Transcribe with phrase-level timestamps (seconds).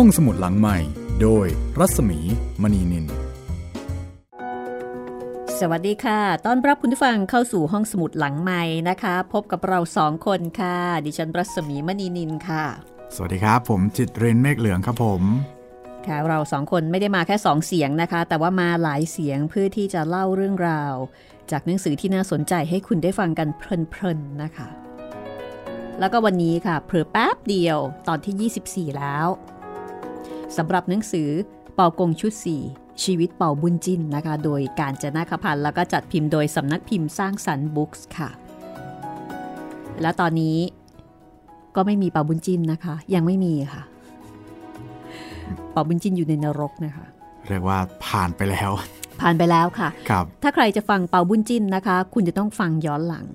[0.00, 0.78] ห้องสมุดหลังใหม่
[1.22, 1.46] โดย
[1.78, 2.18] รัศมี
[2.62, 3.06] มณีนิน
[5.58, 12.64] สวัสดีค่ะ ต้อนรับคุณผู้ฟังเข้าสู่ห้องสมุดหลังใหม่นะคะ พบกับเราสองคนค่ะ ดิฉันรัศมีมณีนินค่ะ
[13.14, 15.22] สวัสดีครับ ผมจิตเรนเมฆเหลืองครับผม
[16.06, 20.94] ค่ะเราสองคนไม่ได้มาแค่สองเสียงนะคะ แต่ว่ามาหลายเสียงเพื่อที่จะเล่าเรื่องราว
[21.50, 24.68] จากหนังสือที่น่าสนใจให้คุณได้ฟังกันเพลินๆนะคะ
[26.00, 27.78] แล้วก็วันนี้ค่ะเผลอแป๊บเดียว
[28.08, 29.28] ตอนที่ 24 แล้ว
[30.56, 31.28] สำหรับหนังสือ
[31.74, 32.32] เป่ากงชุด
[32.68, 38.30] 4ชีวิตเป่าบุญจินนะคะ โดยการจนาคพันธ์แล้วก็จัดพิมพ์โดยสำนักพิมพ์สร้างสรรค์บุ๊กส์ค่ะ
[40.00, 40.56] และตอนนี้
[41.76, 43.82] ก็ไม่มีเป่าบุญจินนะคะ ยังไม่มีค่ะ
[45.72, 47.06] เป่าบุญจินอยู่ในนรกนะคะ
[47.48, 48.70] เรียกว่าผ่านไปแล้ว
[49.20, 53.26] ผ่านไปแล้วค่ะครับถ้าใครจะฟังเป่าบุญจินนะคะ คุณจะต้องฟังย้อนหลัง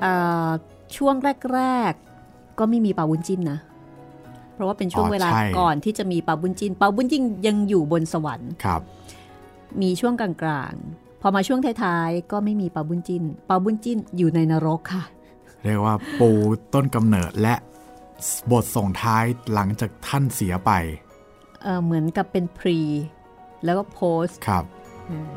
[0.00, 0.12] เอ่
[0.46, 0.48] อ
[0.96, 1.14] ช่วง
[1.54, 1.92] แรก
[2.26, 3.58] ๆ ก็ไม่มีเป่าบุญจินนะ
[4.54, 8.80] เพราะว่าเป็นช่วงอ๋อเวลาใช่ก่อนที่จะมีเป่าบุญจินเป่าบุญจินยังอยู่บนสวรรค์ครับ
[9.82, 15.04] มีช่วงกลางๆ พอมาช่วงท้ายๆ ก็ไม่มีเป่าบุญจินเป่าบุญจินอยู่ในนรกค่ะ
[15.62, 16.30] เรียกว่าปู
[16.74, 17.54] ต้นกำเนิดและ
[18.50, 20.70] บทส่งท้ายหลังจากท่านเสียไป
[21.62, 22.78] เอ่อเหมือนกับเป็นพรี
[23.64, 24.64] แล้วก็โพสต์ครับ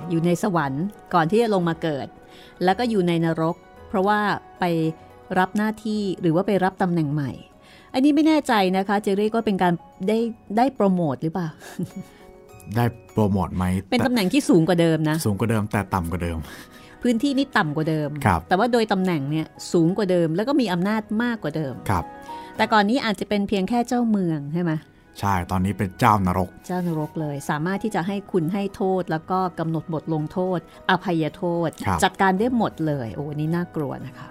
[0.09, 2.07] อยู่ในสวรรค์ก่อนที่จะลงมาเกิด
[2.63, 3.55] แล้วก็อยู่ในนรก
[3.87, 4.19] เพราะว่า
[4.59, 4.63] ไป
[5.39, 7.31] รับหน้าที่หรือว่าไปรับตำแหน่งใหม่
[7.95, 9.73] อันนี้ไม่แน่ใจนะคะ เจเรียกว่าเป็นการ
[10.07, 10.17] ได้
[10.57, 11.47] ได้โปรโมทหรือเปล่า
[12.75, 16.37] ได้โปรโมทไหม เป็นแต่ตำแหน่งที่สูงกว่าเดิมนะ สูงกว่าเดิมแต่ต่ำกว่าเดิม
[17.03, 22.05] พื้นที่นี่ต่ำกว่าเดิมครับแต่ว่าโดยตำแหน่งเนี่ยสูงกว่าเดิม แล้วก็มีอำนาจมากกว่าเดิม ครับ
[22.57, 24.71] แต่ก่อนนี้อาจจะเป็นเพียงแค่เจ้าเมืองใช่ไหม
[25.19, 30.59] ใช่ ตอนนี้เป็นเจ้านรก เจ้านรกเลย สามารถที่จะให้คุณให้โทษ แล้วก็กำหนดบทลงโทษ
[30.89, 34.27] อภัยโทษครับจัดการได้หมดเลย โอ้นี่น่ากลัวนะคะ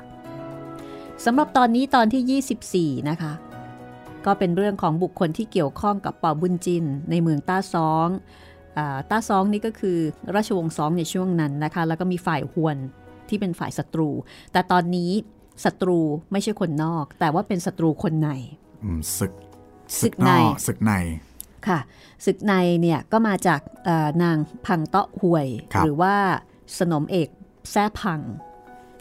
[1.25, 3.33] สำหรับตอนนี้ตอนที่ 24 นะคะ
[4.27, 8.09] ก็เป็นเรื่องของบุคคลที่เกี่ยวข้องกับเป่าบุญจิน ในเมืองต้าซอง
[8.79, 9.99] อาต้าซองนี่ก็คือ
[10.35, 12.77] ราชวงศ์ซองในช่วงนั้นนะคะ แล้วก็มีฝ่ายฮวน
[13.29, 14.09] ที่เป็นฝ่ายศัตรู
[14.53, 15.11] แต่ตอนนี้
[15.65, 15.99] ศัตรู
[16.33, 18.29] ไม่ใช่คนนอก แต่ว่าเป็นศัตรูคนใน
[18.85, 19.33] อืมศึก
[20.01, 20.93] ศึกในนอกศึกใน
[21.69, 21.79] ค่ะ
[22.27, 24.37] ศึกในเนี่ยก็มาจากเอ่อนาง
[24.67, 26.15] พังเตาะหวยครับหรือว่า
[26.79, 27.29] สนมเอก
[27.71, 28.21] แซ่พัง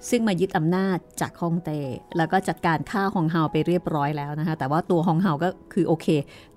[0.10, 1.80] ซึ่งมายึดอำนาจจากฮ่องเต้
[2.18, 6.08] แล้วก็จัดการฆ่าฮองเฮาไปเรียบร้อยแล้วนะคะ แต่ว่าตัวฮองเฮาก็คือโอเค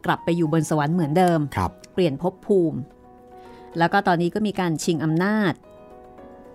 [0.05, 2.79] กลับไปอยู่บนสวรรค์เหมือนเดิมครับเปลี่ยนภพภูมิ
[3.79, 5.53] แล้วก็ตอนนี้ก็มีการชิงอำนาจ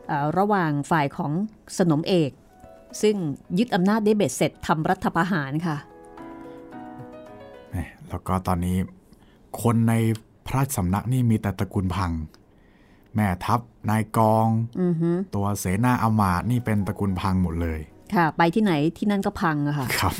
[0.08, 1.32] เอ่อระหว่างฝ่ายของ
[1.78, 2.32] สนมเอก
[3.02, 3.16] ซึ่ง
[3.58, 5.78] ยึดอำนาจได้เบ็ดเสร็จทำรัฐประหารค่ะ
[8.10, 8.78] แล้วก็ตอนนี้
[9.62, 9.94] คนใน
[10.46, 12.12] พระราชสำนักนี่มีแต่ตระกูลพัง
[13.16, 14.48] แม่ทัพนายกอง
[14.82, 17.80] อือฮึตัวเสนาอามาตย์นี่เป็นตระกูลพังหมดเลย
[18.16, 20.14] ค่ะ ไปที่ไหนที่นั่นก็พังอะค่ะครับ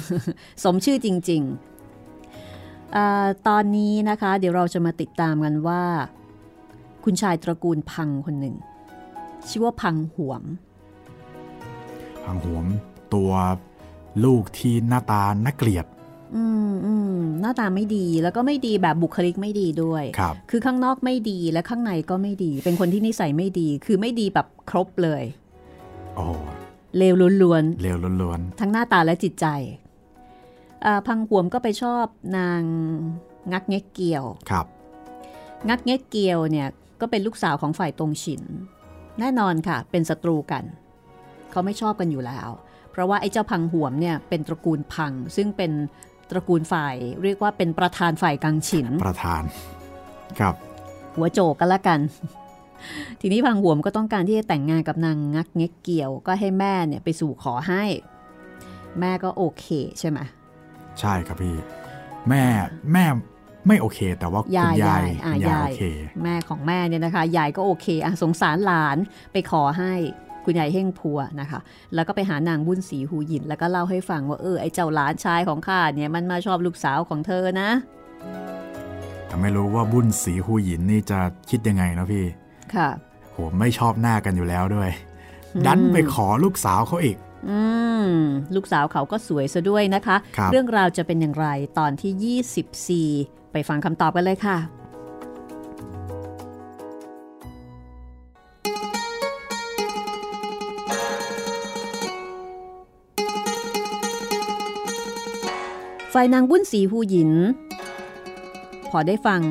[0.64, 5.82] สมชื่อจริงๆอาตอนนี้นะคะ เดี๋ยวเราจะมาติดตามกันว่า
[7.04, 8.56] คุณชายตระกูลพังคนหนึ่ง
[9.48, 10.44] ชื่อว่าพังหวม
[12.26, 12.66] พังหวม
[13.14, 13.32] ตัว
[14.26, 15.86] ลูกที่หน้าตาน่าเกลียด
[16.36, 25.24] อืมอืมหน้าตาไม่ดีแล้วก็ไม่ดีแบบบุคลิกไม่ดีด้วยครับคือข้างนอกไม่ดีและข้างในก็ไม่ดี เป็นคนที่นิสัยไม่ดี คือไม่ดีแบบครบเลย
[26.16, 26.26] โอ้
[26.98, 27.34] เลวล้วน
[27.82, 29.48] เลวล้วนๆทั้งหน้าตาและจิตใจ
[30.86, 32.06] อ่าพังหวมก็ไปชอบ
[32.38, 32.62] นาง
[33.52, 34.66] งักเง็กเกียวๆครับ
[35.70, 36.68] งักเง็กเกียวเนี่ย
[37.02, 38.42] ก็เป็นลูกสาวของฝ่ายตงฉิน
[39.20, 40.64] แน่นอนค่ะ เป็นศัตรูกัน
[41.52, 42.50] เขาไม่ชอบกันอยู่แล้ว
[42.92, 45.72] เพราะว่าไอ้เจ้าพังหวมเนี่ยเป็นตระกูลพังซึ่งเป็น
[46.32, 49.44] ตระกูลฝ่าย เรียกว่าเป็นประธานฝ่ายกังฉิน ประธาน
[50.40, 50.56] ครับ
[51.16, 52.00] หัวโจกกันละกัน
[53.22, 57.84] ทีนี้พังหวมก็ต้องการที่จะแต่งงานกับนางงักเง็กเกียว ก็ให้แม่เนี่ยไปสู่ขอให้
[59.00, 59.66] แม่ก็โอเค
[60.00, 60.20] ใช่ไหม
[61.00, 61.56] ใช่ครับพี่
[62.30, 62.44] แม่
[62.94, 63.06] แม่
[63.68, 65.84] ไม่โอเค แต่ว่าคุณยายยายยายอะคุณยายยายโอเค
[66.24, 68.98] แม่ของแม่เนี่ยนะคะ ยายก็โอเคอะสงสารหลาน
[69.32, 69.94] ไปขอให้
[70.46, 71.60] คุณยายเฮ่งพัวนะคะ
[71.96, 77.70] แล้วก็ไปหานางบุญศรีหูหยิน แล้วก็เล่าให้ฟังว่าเออไอ้เจ้าหลานชายของข้าเนี่ยมันมาชอบลูกสาวของเธอนะ
[79.28, 81.20] แต่ไม่รู้ว่าบุญสีหูหยินนี่จะ
[81.50, 82.26] คิดยังไงนะพี่
[82.76, 82.90] ค่ะ
[83.32, 84.90] โหไม่ชอบหน้ากันอยู่แล้วด้วย
[85.66, 87.18] ดันไปขอลูกสาวเขาอีก
[87.50, 87.60] อื
[88.08, 88.12] ม
[88.56, 91.48] ลูกสาวเขาก็สวยซะด้วยนะคะครับเรื่องราวจะเป็นอย่างไร
[91.80, 94.58] ตอนที่ 24 ไปฟังคำตอบกันเลยค่ะ
[106.14, 107.32] ฝ่ายนางบุญศรีหูหยิน
[108.90, 109.42] พอได้ฟัง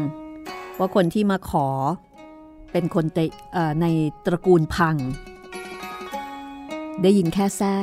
[0.78, 1.66] ว่าคนที่มาขอ
[2.72, 3.18] เป็นคนเต
[3.52, 3.86] เใน
[4.24, 4.96] ตระกูลพัง
[7.02, 7.76] ได้ยินแค่แซ่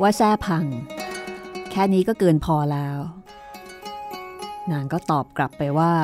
[0.00, 0.64] ว่าแซ่พัง
[1.70, 2.98] แค่นี้ก็เกินพอแล้ว
[4.70, 5.94] นางก็ตอบกลับไปว่า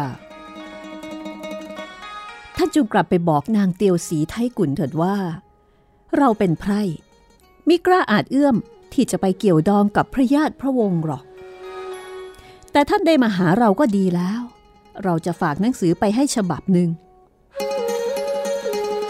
[2.57, 5.15] ท่านจงกลับไปบอกนางเตียวสีไทกุนเถิดว่า
[6.17, 6.83] เราเป็นไพร่
[7.69, 8.57] มิกล้าอาจเอื้อม
[8.93, 11.25] ที่จะไปเกี่ยวดองกับพระญาติพระวงศ์หรอก
[12.77, 14.41] แต่ท่านได้มาหาเราก็ดีแล้ว
[15.05, 16.89] เราจะฝากหนังสือไปให้ฉบับหนึ่ง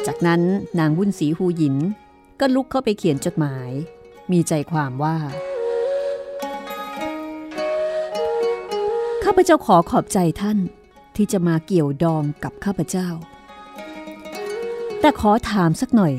[0.07, 0.43] จากนั้น
[0.79, 1.77] นางวุ้นสีฮูหยิน
[2.41, 3.71] ก็ลุกเข้าไปเขียนจดหมาย
[4.33, 5.17] มีใจความว่า
[9.25, 10.59] ข้าพเจ้าขอขอบใจท่าน
[11.17, 13.09] ที่จะมาเกี่ยวดองกับข้าพเจ้า
[15.01, 16.15] แต่ขอถามสักหน่อย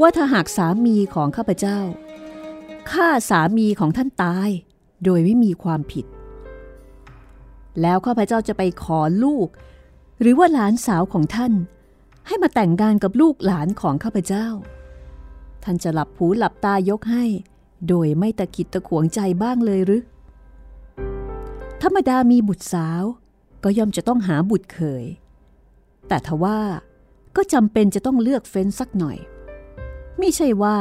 [0.00, 1.78] ว่าถ้าหากสามีของข้าพเจ้า
[2.90, 4.50] ฆ่าสามีของท่านตาย
[5.04, 6.06] โดยไม่มีความผิด
[7.82, 9.48] แล้วข้าพเจ้าจะไปขอลูก
[10.20, 11.52] หรือว่าหลานสาวของท่าน
[12.26, 14.46] ให้มาแต่งงานกับลูกหลานของข้าพเจ้า
[15.64, 17.24] ท่านจะหลับหูหลับตายกให้
[17.88, 20.02] โดยไม่ตะกิดตะขวงใจบ้างเลยหรือ
[21.82, 23.02] ธรรมดามีบุตรสาว
[23.64, 25.04] ก็ย่อมจะต้องหาบุตรเคย
[26.08, 26.58] แต่ทว่า
[27.36, 29.18] ก็จำเป็นจะต้องเลือกเฟ้นสักหน่อย
[30.18, 30.78] ไม่ใช่ว่า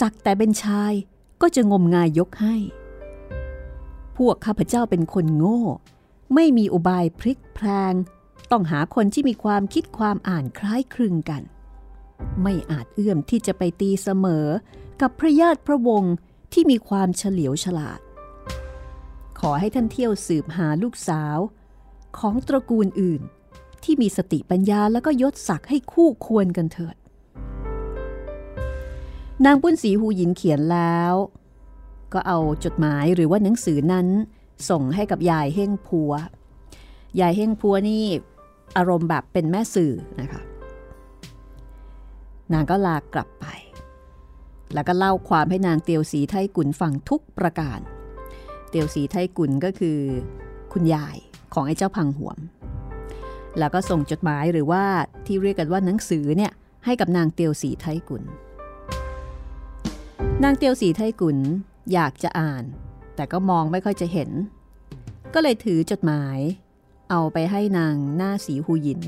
[0.00, 0.92] สักแต่เป็นชาย
[1.42, 2.56] ก็จะงมงายยกให้
[4.16, 5.62] พวกข้าพเจ้าเป็นคนโง่
[6.34, 7.94] ไม่มีอุบายพลิกแพลง
[8.50, 11.42] ต้องหาคนที่มีความคิดความอ่านคล้ายคลึงกัน
[12.42, 14.46] ไม่อาจเอื้อมที่จะไปตีเสมอ
[15.00, 16.14] กับพระญาติพระวงศ์
[16.52, 18.00] ที่มีความเฉลียวฉลาด
[19.40, 21.38] ขอให้ท่านเที่ยวสืบหาลูกสาว
[22.18, 23.22] ของตระกูลอื่น
[23.84, 26.96] ที่มีสติปัญญาแล้วก็ยศศักดิ์ให้คู่ควรกันเถิด
[29.44, 31.14] นางปุ้นสีหูหยินเขียนแล้ว
[32.12, 34.08] ก็เอาจดหมายหรือว่าหนังสือนั้น
[34.70, 36.12] ส่งให้กับยายเฮ่งพัว
[37.20, 38.04] ยายเฮ่งพัวนี่
[38.76, 40.42] อารมณ์แบบเป็นแม่สื่อนะคะ
[42.52, 43.46] นางก็ลากลับไป
[44.74, 47.80] แล้วก็เล่าความให้นางเตียวสีไทกุนฟังทุกประการ
[48.70, 49.98] เตียวสีไทกุนก็คือ
[50.72, 51.16] คุณยาย
[51.54, 52.38] ของไอ้เจ้าพังหวม
[53.58, 54.84] แล้วก็ส่งจดหมายหรือว่า
[55.26, 56.52] ที่เรียกกันว่าหนังสือเนี่ย
[56.84, 58.22] ให้กับนางเตียวสีไทกุน
[60.44, 61.38] นางเตียวสีไทกุน
[61.92, 62.64] อยากจะอ่าน
[63.16, 64.30] แต่ก็มองไม่ค่อยจะเห็น
[65.34, 66.38] ก็เลยถือจดหมาย
[67.10, 69.02] เอาไปให้นางหน้าสีหูหยิน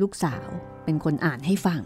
[0.00, 0.48] ลูกสาว
[0.84, 1.82] เป็นคนอ่านให้ฟัง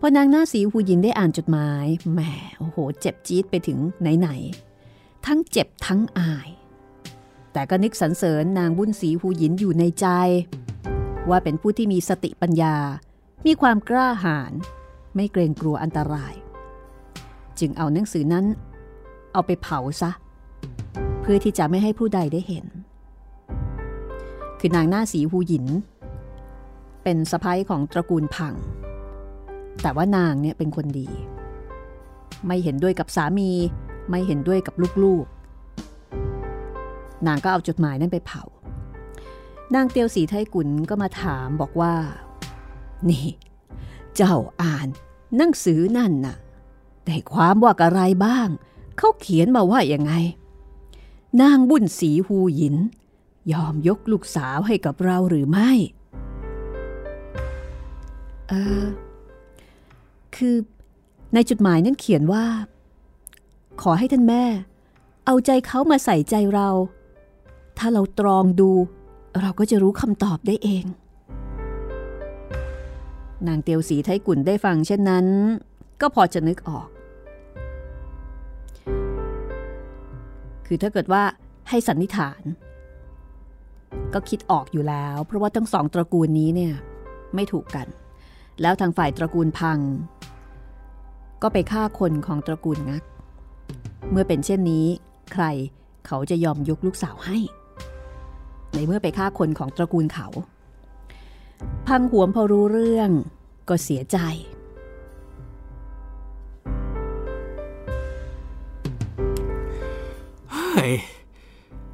[0.00, 2.20] พอนางหน้าสีหูหยินได้อ่านจดหมายแหม
[2.58, 6.48] โอ้โห เจ็บจี๊ดไปถึงไหนๆทั้งเจ็บทั้งอาย
[7.52, 10.06] แต่ก็นึกสรรเสริญนางบุญสีหูหยินอยู่ในใจ
[11.28, 12.76] ว่าเป็นผู้ที่มีสติปัญญา
[13.46, 14.52] มีความกล้าหาญ
[15.14, 16.34] ไม่เกรงกลัวอันตราย
[17.60, 18.44] จึงเอาหนังสือนั้น
[19.32, 20.10] เอาไปเผาซะ
[21.20, 22.66] เพื่อที่จะไม่ให้ผู้ใดได้เห็น
[24.60, 25.66] คือนางหน้าสีหูหยิน
[27.02, 28.54] เป็นสะพ้ายของตระกูลพัง
[29.82, 31.08] แต่ว่านางเนี่ยเป็นคนดี
[32.46, 33.50] ไม่เห็นด้วยกับสามี
[34.10, 38.42] ไม่เห็นด้วยกับลูกๆ นางก็เอาจดหมายนั้นไปเผา
[39.74, 41.94] นางเตียวสีไทกุนก็มาถามบอกว่า
[43.08, 43.28] นี่
[44.16, 44.88] เจ้าอ่าน
[45.36, 46.36] หนังสือนั่นน่ะ
[47.06, 48.48] ได้ความว่าอะไรบ้าง
[48.98, 50.12] เขาเขียนมาว่าอย่างไง
[51.40, 52.76] นางบุญสีฮูหยิน
[53.52, 55.70] ยอมยกลูกสาวให้กับเราหรือไม่
[58.48, 58.84] เออ
[60.36, 60.54] คือ
[61.34, 62.44] ในจดหมายนั้นเขียนว่า
[63.82, 64.44] ขอให้ท่านแม่
[65.26, 66.68] เอาใจเขามาใส่ใจเรา
[67.78, 68.70] ถ้าเราตรองดู
[69.40, 70.84] เราก็จะรู้คำตอบได้เอง
[73.46, 75.26] นางเตียวสีไทยกุ่นได้ฟังเช่นนั้น
[76.00, 76.88] ก็พอจะนึกออก
[80.66, 81.22] คือถ้าเกิดว่า
[81.68, 82.42] ให้สันนิษฐาน
[84.14, 86.74] ก็คิดออกอยู่แล้ว เพราะว่าทั้งสองตระกูลนี้เนี่ย
[87.34, 87.86] ไม่ถูกกัน
[88.62, 89.78] แล้วทางฝ่ายตระกูลพัง
[91.42, 93.02] ก็ไปฆ่าคนของตระกูลงัก
[94.10, 94.86] เมื่อเป็นเช่นนี้
[95.32, 95.44] ใคร
[96.06, 97.38] เขาจะยอมยกลูกสาวให้
[98.74, 100.26] ในเมื่อไปฆ่าคนของตระกูลเขา
[101.86, 103.10] พังหวมพอรู้เรื่อง
[103.68, 104.18] ก็เสียใจ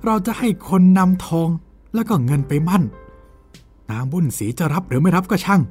[0.04, 1.48] เราจะให้คนนำทอง
[1.94, 2.82] แล้วก็เงินไปมั่น
[3.90, 5.62] นางบุญศรีจะรับหรือไม่รับก็ช่าง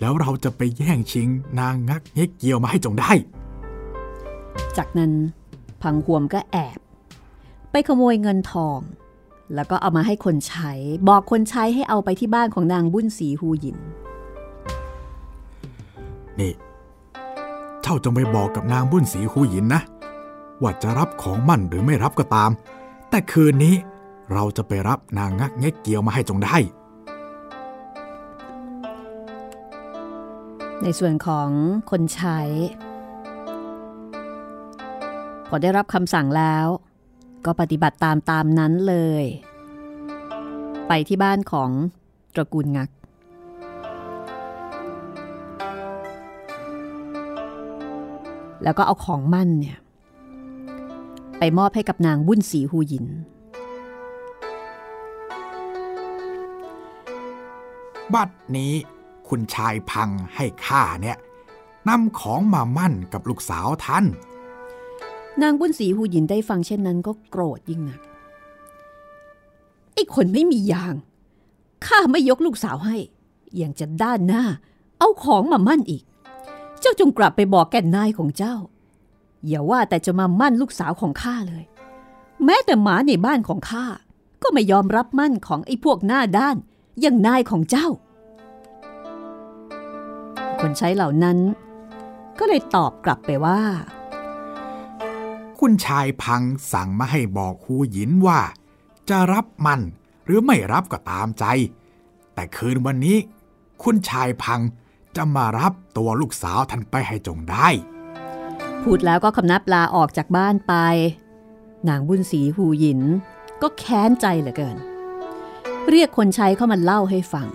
[0.00, 1.28] แล้วเราจะไปแย่งชิง
[1.58, 3.10] นางงักเงกเกี่ยวมาให้จงได้
[4.76, 5.12] จากนั้น
[5.82, 6.78] พังหวมก็แอบ
[7.70, 8.78] ไปขโมยเงินทอง
[9.54, 10.72] แล้วก็เอามาให้คนใช้
[11.08, 13.78] บอกคนใช้ให้เอาไปที่บ้านของนางบุญศรีฮูหยิน
[16.40, 16.52] นี่
[17.82, 19.82] เจ้าจงไปบอกกับนางบุญศรีฮูหยินนะ
[20.62, 22.50] ว่าจะรับของมั่นหรือไม่รับก็ตาม
[23.10, 23.74] แต่คืนนี้
[24.32, 26.56] เราจะไปรับนางงักเง็กเกียวมาให้จงได้
[30.82, 31.48] ในส่วนของ
[31.90, 32.40] คนใช้
[35.48, 36.66] พอได้รับคำสั่งแล้ว
[37.44, 39.24] ก็ก็ปฏิบัติตามตามนั้นเลย
[40.88, 41.70] ไปที่บ้านของ
[42.34, 42.88] ตระกูลงัก
[48.62, 49.78] แล้วก็เอาของมั่นเนี่ย
[51.38, 53.06] ไปมอบให้กับนางบุญสีหูหยิน
[58.14, 58.72] บัดนี้
[59.28, 61.18] คุณชายพังให้ข้าเนี่ย
[61.88, 64.04] นำของมามั่นกับลูกสาวท่าน
[65.42, 68.00] นางบุญสีหูหยินได้ฟังเช่นนั้นก็โกรธยิ่งหนัก
[69.94, 70.94] ไอ้คนไม่มียาง
[71.86, 72.96] ข้าไม่ยกลูกสาวให้
[73.60, 74.44] ยังจะด้านหน้า
[74.98, 76.02] เอาของมามั่นอีก
[76.80, 78.54] เจ้าจงกลับไปบอกแก่นายของเจ้า
[79.46, 81.64] อย่าว่าแต่จะมามั่นลูกสาวของข้าเลย
[82.44, 83.86] แม้แต่หมาในบ้านของข้า
[84.42, 86.56] ก็ไม่ยอมรับมั่นของไอ้พวกหน้าด้าน
[87.00, 87.88] อย่างนายของเจ้า
[90.60, 91.38] คนใช้เหล่านั้น
[92.38, 93.60] ก็เลยตอบกลับไปว่า
[95.60, 96.42] คุณชายพัง
[96.72, 98.40] สั่งมาให้บอกฮูหยินว่า
[99.08, 99.80] จะรับมัน
[100.24, 101.44] หรือไม่รับก็ตามใจ
[102.34, 103.16] แต่คืนวันนี้
[103.82, 104.60] คุณชายพัง
[105.16, 107.68] จะมารับตัวลูกสาวท่านไปให้จงได้
[108.84, 110.74] พูดแล้วก็คำนับลาออกจากบ้านไป
[111.88, 113.00] นางบุญศรีหูหยิน
[113.62, 114.76] ก็แค้นใจเหลือเกิน
[115.88, 117.48] เรียกคนใช้เข้ามาเล่าให้ฟัง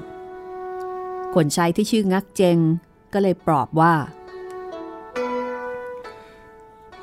[1.35, 2.57] คนใช้ที่ชื่องักเจง
[3.13, 3.93] ก็เลยปลอบว่า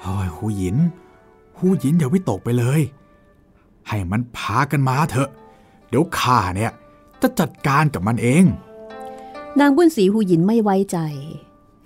[0.01, 0.77] เฮ้ยฮูหยิน
[1.59, 2.81] ฮูหยินอย่าวิตกไปเลย
[3.89, 5.29] ให้มันพากันมาเถอะ
[5.89, 6.73] เดี๋ยวข้าเนี่ย
[7.23, 8.45] จะจัดการกับมันเอง
[9.61, 10.99] นางบุญศรีหูหยินไม่ไว้ใจ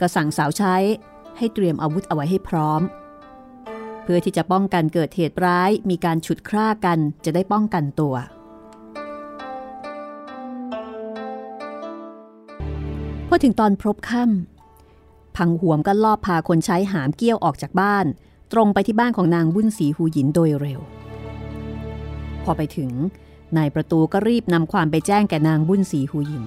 [0.01, 0.75] ก็สั่งสาวใช้
[1.39, 2.83] ให้เตรียมอาวุธเอาไว้ให้พร้อม
[4.03, 8.15] เพื่อที่จะป้องกันเกิดเหตุร้ายมีการฉุดคร่ากันจะได้ป้องกันตัว
[13.29, 18.07] พอถึงตอนพบค่ำพังหวมก็ลอบพาคนใช้หามเกี้ยวออกจากบ้าน
[18.53, 20.81] ตรงไปที่บ้านของนางบุญศรีหูหยินโดยเร็ว
[22.45, 22.91] พอไปถึง
[23.57, 26.45] นายประตูก็รีบนำความไปแจ้งแก่นางบุญศรีหูหยิน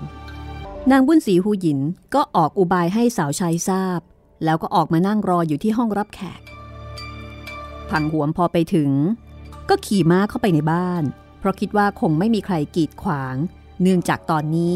[0.91, 1.79] นางบุญศรีหูหยิน
[2.13, 4.01] ก็ออกอุบายให้สาวใช้ทราบ
[4.43, 6.41] แล้วก็ออกมานั่งรออยู่ที่ห้องรับแขก
[7.89, 8.91] พังหวมพอไปถึง
[9.69, 11.03] ก็ขี่ม้าเข้าไปในบ้าน
[11.39, 13.35] เพราะคิดว่าคงไม่มีใครกีดขวาง
[13.81, 14.75] เนื่องจากตอนนี้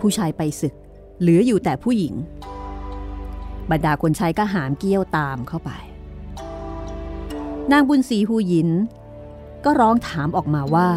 [0.00, 0.74] ผู้ชายไปศึก
[1.20, 2.14] เหลืออยู่แต่ผู้หญิง
[3.70, 5.70] บรรดาคนใช้ก็หามเกี้ยวตามเข้าไป
[7.72, 8.70] นางบุญศรีหูหยิน
[9.64, 10.88] ก็ร้องถามออกมาว่า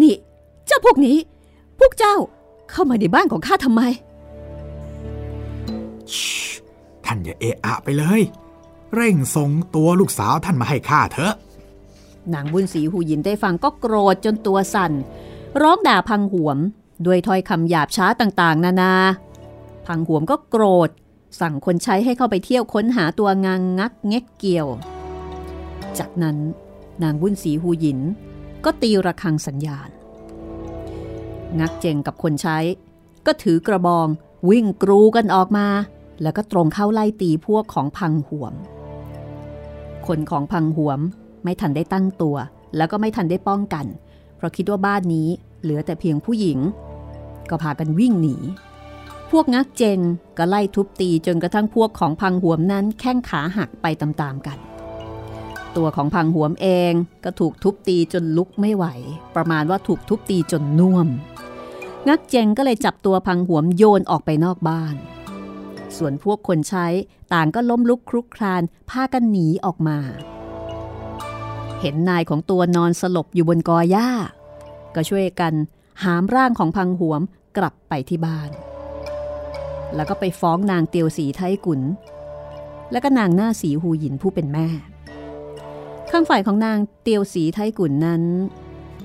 [0.00, 0.14] นี่
[0.66, 1.16] เจ้าพวกนี้
[1.78, 2.16] พวกเจ้า
[2.70, 3.82] เข้ามาในบ้านของข้าทำไม
[7.04, 8.20] ท่านอย่าเอะอะไปเลย
[8.94, 11.34] เร่งส่งตัวลูกสาวท่านมาให้ข้าเถอะ
[12.34, 14.92] นางบุญศรีหูยินได้ฟังก็โกรธจนตัวสั่น
[15.62, 16.58] ร้องด่าพังหวม
[17.06, 18.94] ด้วยถ้อยคำหยาบช้าต่างๆ นานา
[19.86, 20.90] พังหวมก็โกรธ
[21.40, 24.68] สั่งคนใช้ให้เข้าไปเที่ยวค้นหาตัวงางงักเง็กเกี่ยว
[25.98, 26.36] จากนั้น
[27.02, 28.00] นางบุญศรีหูหยิน
[28.64, 29.88] ก็ตีระฆังสัญญาณ
[31.60, 32.58] งักเจงกับคนใช้
[33.26, 34.08] ก็ถือกระบอง
[34.50, 35.66] วิ่งกรูกันออกมา
[36.22, 38.54] แล้วก็ตรงเข้าไล่ตีพวกของพังหวม
[40.06, 41.00] คนของพังหวม
[41.44, 42.36] ไม่ทันได้ตั้งตัว
[42.76, 43.86] แล้วก็ไม่ทันได้ป้องกัน
[44.36, 45.28] เพราะคิดว่าบ้านนี้
[45.62, 46.58] เหลือแต่เพียงผู้หญิง
[47.50, 48.36] ก็พากันวิ่งหนี
[49.30, 49.98] พวกงักเจง
[50.38, 54.58] ก็ไล่ทุบตีจนกระทั่งพวกของพังหวมนั้นแข้งขาหักไปตามๆกัน
[55.76, 56.92] ตัวของพังหวมเอง
[57.24, 58.84] ก็ถูกทุบตีจนลุกไม่ไหว
[59.36, 61.08] ประมาณว่าถูกทุบตีจนน่วม
[62.08, 64.94] งักเจงก็เลยจับตัวพังหวมโยนออกไปนอกบ้าน
[65.98, 66.86] ส่วนพวกคนใช้
[67.32, 69.98] ต่างก็ล้มลุกคลุกคลานพากันหนีออกมา
[71.80, 74.08] เห็นนายของตัวนอนสลบอยู่บนกอหญ้า
[74.94, 75.54] ก็ช่วยกัน
[76.02, 77.22] หามร่างของพังหวม
[77.56, 78.50] กลับไปที่บ้าน
[79.94, 81.80] แล้วก็ไปฟ้องนางเตียวสีไทกุน
[82.92, 84.68] และก็นางหน้าสีหูหยินผู้เป็นแม่
[86.10, 88.22] ข้างฝ่ายของนางเตียวสีไทกุนนั้น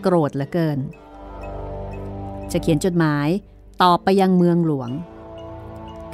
[0.02, 0.80] โกรธเหลือเกิน
[2.52, 3.28] จะเขียนจดหมาย
[3.82, 4.90] ตอบไปยังเมืองหลวง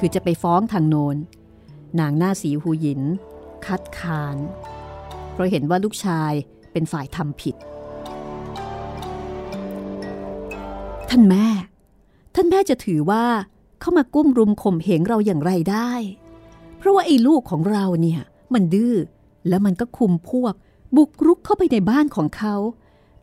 [0.04, 1.18] คือจะไปฟ้องทางโนน
[2.00, 3.02] นางหน้าสีหูหยิน
[3.66, 4.38] คัดค้าน
[5.32, 6.32] เพราะเห็นว่าลูกชาย
[6.72, 7.56] เป็นฝ่ายทำผิด
[11.10, 11.48] ท่านแม่
[12.36, 13.26] ท่านแม่จะถือว่า
[13.80, 15.92] เข้ามากุ้มรุมข่มเหงเราอย่างไรได้
[16.78, 18.22] เพราะว่าไอ้ลูกของเราเนี่ย
[18.54, 18.96] มันดื้อ
[19.48, 20.54] แล้วมันก็คุมพวก
[20.96, 22.56] บุกรุกเข้าไปในบ้านของเขา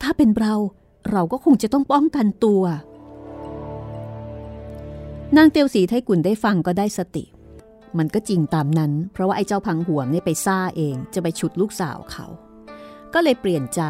[0.02, 0.54] ถ้าเป็นเรา
[1.10, 2.62] เราก็คงจะต้องป้องกันตัว
[5.36, 7.24] นางเตียวสีไทกุนได้ฟังก็ได้สติ
[7.98, 12.26] มันก็จริงตามนั้น เพราะว่าไอ้เจ้าพังหวงเนี่ไปซ่าเองจะไปฉุดลูกสาวเขา
[13.14, 13.82] ก็เลยเปลี่ยนใจ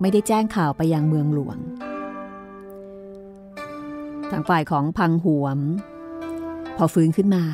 [0.00, 1.58] ไม่ได้แจ้งข่าวไปยังเมืองหลวง
[4.30, 5.58] ทางฝ่ายของพังหวม
[6.76, 7.44] พอฟื้นขึ้นมา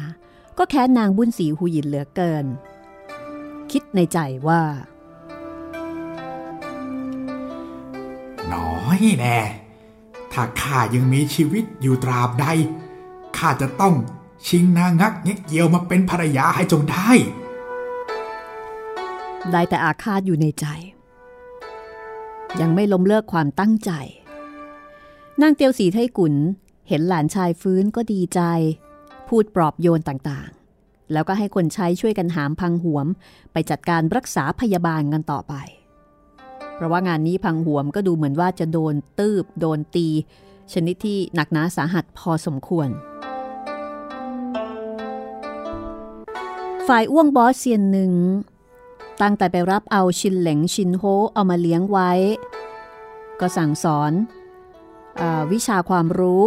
[0.58, 2.46] ก็แค้นนางบุญสีหูยินเหลือเกิน
[3.70, 4.62] คิดในใจว่า
[8.52, 9.38] น้อยแน่
[10.32, 12.46] ถ้าข้ายังมีชีวิตอยู่ตราบใด
[13.38, 13.94] ข้าจะต้อง
[14.46, 17.10] ชิงนางงักเงี้ยเกียวมาเป็นภรรยาให้จงได้
[19.52, 20.66] ได้แต่อาฆาตอยู่ในใจ
[22.60, 23.90] ยังไม่ล้มเลิกความตั้งใจ
[25.40, 26.34] นางเตียวสีไทกุน
[26.88, 28.40] เห็นหลานชายฟื้นก็ดีใจ
[29.28, 33.06] พูดปลอบโยนต่างๆ แล้วก็ให้คนใช้ช่วยกันหามพังหวม
[33.52, 35.54] ไปจัดการรักษาพยาบาลกันต่อไป
[36.74, 40.08] เพราะว่างานนี้พังหวมก็ดูเหมือนว่าจะโดนตืบโดนตี
[40.72, 42.88] ชนิดที่หนักหนาสาหัสพอสมควร
[46.86, 48.12] ฝ่ายอ้วงบอสเซียนหนึ่ง
[49.22, 52.12] ตั้งแต่ไปรับเอาชินเหลงชินโฮเอามาเลี้ยงไว้
[53.40, 54.12] ก็สั่งสอน
[55.20, 56.42] อวิชาความรู้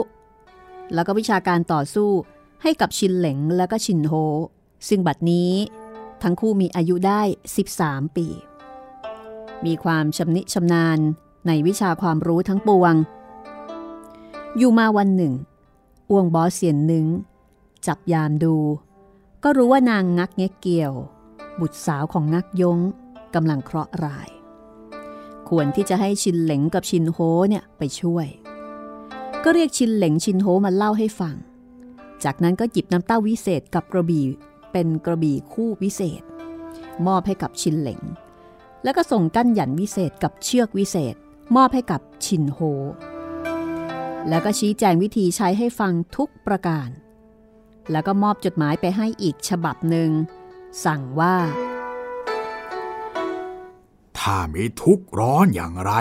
[0.94, 2.10] แล้วก็วิชาการต่อสู้
[2.64, 4.14] ให้กับชินเหลงและก็ชินโฮ
[4.88, 5.52] ซึ่งบัดนี้
[6.24, 7.22] ทั้งคู่มีอายุได้
[7.68, 8.28] 13 ปี
[9.66, 11.00] มีความชำนิชำนาญ
[11.48, 12.94] ในวิชาความรู้ทั้งปวง
[14.58, 15.34] อยู่มาวันหนึ่ง
[16.10, 17.06] อ้วงบอเซียนหนึ่ง
[17.88, 18.56] จับยามดู
[19.44, 20.94] ก็รู้ว่านางงักเง็กเกียว
[21.60, 22.80] บุตรสาวของงักยง
[23.36, 24.30] กำลังเคราะห์ร้าย
[25.50, 27.18] ควรที่จะให้ชินเหลงกับชินโฮ
[27.50, 28.28] เนี่ยไปช่วย
[29.44, 31.36] ก็เรียกชินเหลงชินโฮมาเล่าให้ฟัง
[32.24, 34.26] จากนั้นก็หยิบน้ำเต้าวิเศษกับกระบี่
[34.72, 36.22] เป็นกระบี่คู่วิเศษ
[37.06, 38.02] มอบให้กับชินเหลง
[38.84, 41.16] แล้วก็ส่งกั้นหยันวิเศษกับเชือกวิเศษ
[41.56, 42.60] มอบให้กับชินโฮ
[44.30, 46.90] แล้วก็ชี้แจงวิธีใช้ให้ฟังทุกประการ
[47.92, 50.10] แล้วก็มอบจดหมายไปให้อีกฉบับหนึ่ง
[50.86, 51.36] สั่งว่า
[54.20, 55.94] ถ้ามีทุกข์ร้อนอย่างไร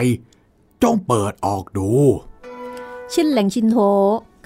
[0.82, 1.90] จงเปิดออกดู
[3.12, 3.78] ชินเหลงชินโฮ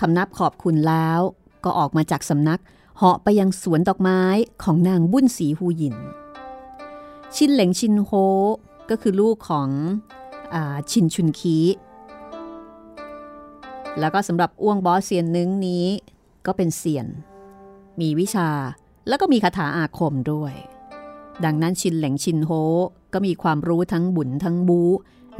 [0.00, 1.20] คำนับขอบคุณแล้ว
[1.64, 2.60] ก็ออกมาจากสำนัก
[2.96, 4.22] เหาะไปยังสวนดอกไม้
[4.62, 5.96] ของนางบุญสีหูหยิน
[7.36, 8.10] ชินเหลงชินโฮ
[8.90, 9.68] ก็คือลูกของ
[10.54, 10.56] อ
[10.90, 11.56] ชินชุนคี
[13.98, 15.86] แล้วก็สำหรับอ้วงบอสเซียนนึงนี้
[16.46, 17.06] ก็เป็นเซียน
[18.00, 18.48] มีวิชา
[19.08, 20.54] แล้วก็มีคาถาอาคมด้วย
[21.44, 22.50] ดังนั้นชินเหลงชินโฮ
[23.12, 24.80] ก็มีความรู้ทั้งบุญทั้งบู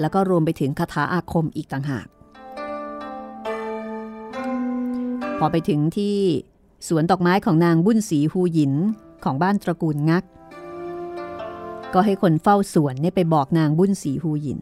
[0.01, 2.07] แล้วก็รวมไปถึงคาถาอาคมอีกต่างหาก
[5.39, 6.17] พอไปถึงที่
[6.89, 8.75] สวนดอกไม้ของนางบุญสีฮูหยิน
[9.25, 10.25] ของบ้านตระกูลงัก
[11.95, 14.61] ก็ให้คนเฝ้าสวนเนี่ยไปบอกนางบุญสีฮูหยิน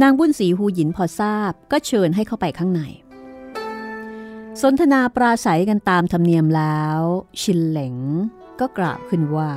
[0.00, 2.82] นางบุญสีฮูหยินพอทราบก็เชิญให้เข้าไปข้างใน
[4.62, 7.00] สนทนาปราศัยกันตามธรรมเนียมแล้ว
[7.40, 7.96] ชินเหลง
[8.60, 9.50] ก็กราบขึ้นว่า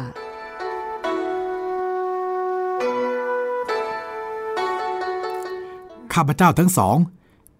[6.14, 6.98] ข้าพเจ้าทั้งสอง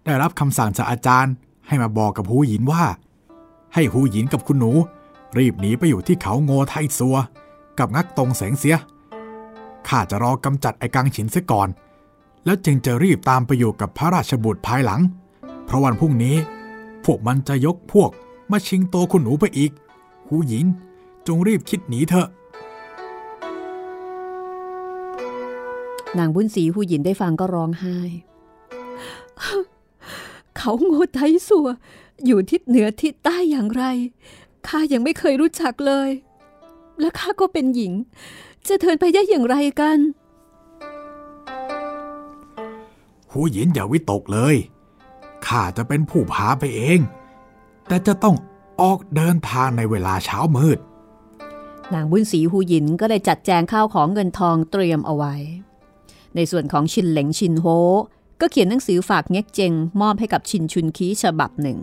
[0.04, 1.34] ได้รับคำสั่งจากอาจารย์
[1.66, 2.84] ให้มาบอกกับหูหยินว่า
[3.74, 4.72] ให้หูหยินกับคุณหนู
[5.38, 7.16] รีบหนีไปอยู่ที่เขาโงไทซัว
[7.78, 8.76] กับงักตรงแสงเสีย
[9.88, 11.68] ข้าจะรอกำจัดไอ้กังฉินเสียก่อน
[12.46, 15.00] แล้วจึงจะรีบตามไปอยู่กับพระราชบุตรภายหลัง
[15.64, 16.36] เพราะวันพรุ่งนี้
[17.04, 18.10] พวกมันจะยกพวก
[18.50, 19.72] มาชิงตัวคุณหนูไปอีก
[20.26, 20.66] หูหยิน
[21.26, 22.28] จงรีบคิดหนีเถอะ
[26.18, 27.98] นางบุญสีหูหยินได้ฟังก็ร้องไห้
[30.56, 31.68] เขาโง่ไทสัว
[32.24, 33.84] อยู่ทิศเหนือทิศใต้อย่างไร
[34.66, 36.10] ข้ายังไม่เคยรู้จักเลย
[37.00, 37.92] และข้าก็เป็นหญิง
[38.68, 39.98] จะเทินไปได้อย่างไรกัน
[43.30, 44.56] หูหยินอย่าวิตกเลย
[45.46, 47.00] ข้าจะเป็นผู้พาไปเอง
[47.88, 48.36] แต่จะต้อง
[48.80, 50.78] ออกเดินทางในเวลาเช้ามืด
[51.94, 55.34] นางบุญสีหูหยินก็ได้จัดแจงข้าวของเงินทองเตรียมเอาไว้
[56.34, 57.66] ในส่วนของชินเหลงชินโฮ
[58.40, 61.78] ก็เขียนหนังสือฝากเง็กเจงมอบให้กับชินชุนคีฉบับหนึ่ง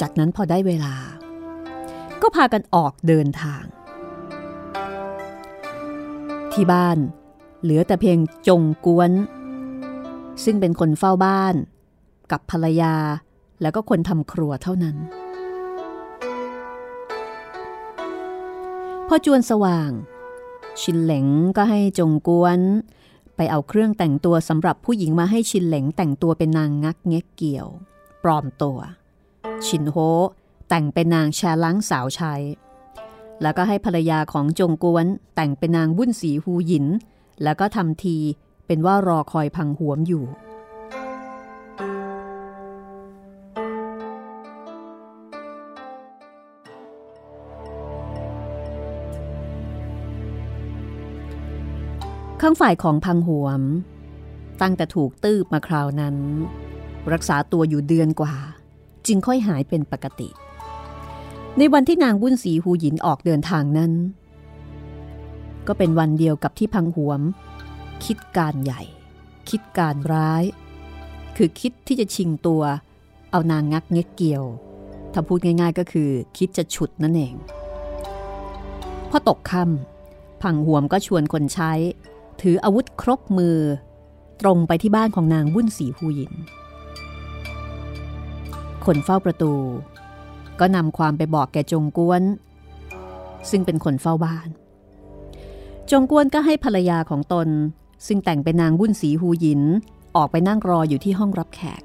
[0.00, 0.94] จากนั้นพอได้เวลา
[2.22, 3.64] ก็พากันออกเดินทาง
[6.52, 6.98] ที่บ้าน
[7.62, 8.18] เหลือแต่เพียง
[8.48, 9.10] จงกวน
[10.44, 11.54] ซึ่งเป็นคนเฝ้าบ้าน
[12.30, 12.94] กับภรรยา
[13.62, 14.96] แล้วก็คนทำครัวเท่านั้น
[19.08, 19.90] พอจวนสว่าง
[20.80, 22.58] ชินเหลงก็ให้จงกวน
[23.36, 27.68] ไปเอาเครื่องแต่งตัวสำหรับผู้หญิงมาให้ชินเหลงแต่งตัวเป็นนางงักเง็กเกี่ยว
[28.22, 28.78] ปลอมตัว
[29.66, 29.96] ชินโฮ
[30.68, 32.34] แต่งเป็นนางแชลังสาวใช้
[33.42, 36.86] แล้วก็ให้ภรรยาของจงกวนแต่งเป็นนางบุญสีฮูหยิน
[37.42, 38.16] แล้วก็ทำที
[38.66, 40.24] เป็นว่ารอคอยพังหวมอยู่
[52.42, 53.62] ข้างฝ่ายของพังหวม
[54.60, 56.16] ตั้งแต่ถูกตืบมาคราวนั้น
[57.12, 58.34] รักษาตัวอยู่เดือนกว่า
[59.06, 60.28] จึงค่อยหายเป็นปกติ
[61.58, 63.92] ในวันที่นางบุญสีหูหยินออกเดินทางนั้น
[65.68, 67.20] ก็เป็นวันเดียวกับที่พังหวม
[68.04, 68.82] คิดการใหญ่
[69.50, 70.44] คิดการร้าย
[71.36, 72.62] คือคิดที่จะชิงตัว
[73.30, 74.44] เอานางงักเง็กเกี่ยว
[75.12, 77.34] ถ้าพูดง่ายๆก็คือคิดจะฉุดนั่นเอง
[79.10, 81.72] พอตกค่ำพังหวมก็ชวนคนใช้
[82.42, 83.58] ถืออาวุธครบมือ
[84.40, 86.32] ตรงไปที่บ้านของนางบุญสีหูหยิน
[88.84, 89.52] คนเฝ้าประตู
[90.60, 92.22] ก็นำความไปบอกแกจงกวน
[93.50, 94.48] ซึ่งเป็นคนเฝ้าบ้าน
[95.90, 97.48] จงกวนก็ให้ภรรยาของตน
[98.06, 99.62] ซึ่งแต่งเป็นนางบุญสีหูหยิน
[100.16, 101.82] ออกไปนั่งรออยู่ที่ห้องรับแขก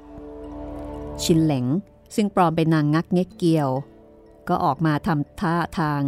[1.22, 1.66] ชินเหลง
[2.14, 3.68] ซึ่งปลอมเป็นนางงักเง็กเกียว
[4.48, 6.00] ก็ออกมาทำท่าทาง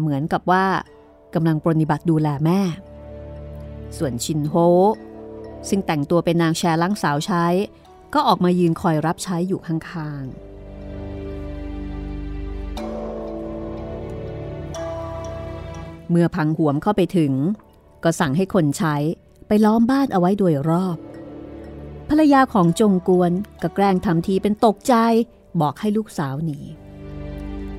[0.00, 0.64] เหมือนกับว่า
[1.34, 2.60] กำลังปรนิบัติดูแลแม่
[3.98, 4.54] ส่วนชินโฮ
[5.68, 7.44] ซึ่งแต่งตัวเป็นนางแชร์ลังสาวใช้
[8.14, 10.47] ก็ออกมายืนคอยรับใช้อยู่ข้างๆ
[16.10, 17.32] เมื่อพังหวมเข้าไปถึง
[18.04, 18.96] ก็สั่งให้คนใช้
[19.46, 20.98] ไปล้อมบ้านเอาไว้โดยรอบ
[22.08, 24.94] ภรรยาของจงกวนก็แกล้งทำทีเป็นตกใจ
[25.60, 26.58] บอกให้ลูกสาวหนี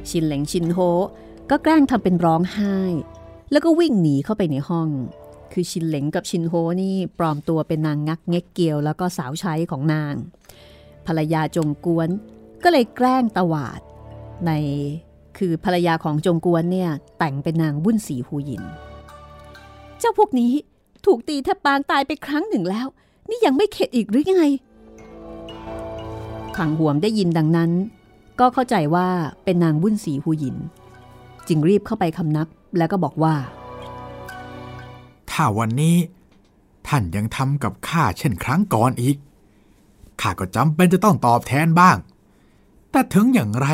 [0.10, 0.80] ชินเหลงชินโฮ
[1.50, 2.78] ก็แกล้งทำเป็นร้องไห้
[3.52, 4.90] แล้วก็วิ่งหนีเข้าไปในห้อง
[5.54, 10.14] คือชินเหลงกับชินโฮนี่ปลอมตัวเป็นนางงักเง็กเกียวแล้วก็สาวใช้ของนาง
[11.06, 12.10] ภรรยาจงกวน
[12.64, 13.82] ก็เลยแกล้งตวาด
[14.48, 14.52] ใน
[15.38, 16.90] คือภรรยาของจงกวนเนี่ย
[17.20, 18.64] แต่งเป็นนางบุญสีหูหยิน
[20.00, 20.52] เจ้าพวกนี้
[21.06, 22.88] ถูกตีแทบปางตายไปครั้งหนึ่งแล้ว
[23.30, 24.46] นี่ยังไม่เข็ดอีกหรือไง
[26.58, 27.72] ขังหวมได้ยินดังนั้น
[28.40, 29.08] ก็เข้าใจว่า
[29.44, 30.58] เป็นนางบุญสีหูหยิน
[31.48, 33.36] จึงรีบเข้าไปคำนับแล้วก็บอกว่า
[35.32, 35.96] ถ้าวันนี้
[36.88, 39.18] ท่านยังทำกับข้าเช่นครั้งก่อนอีก
[40.22, 41.98] ข้าก็จำเป็นจะต้องตอบแทนบ้าง
[42.92, 43.68] แต่ถึงอย่างไร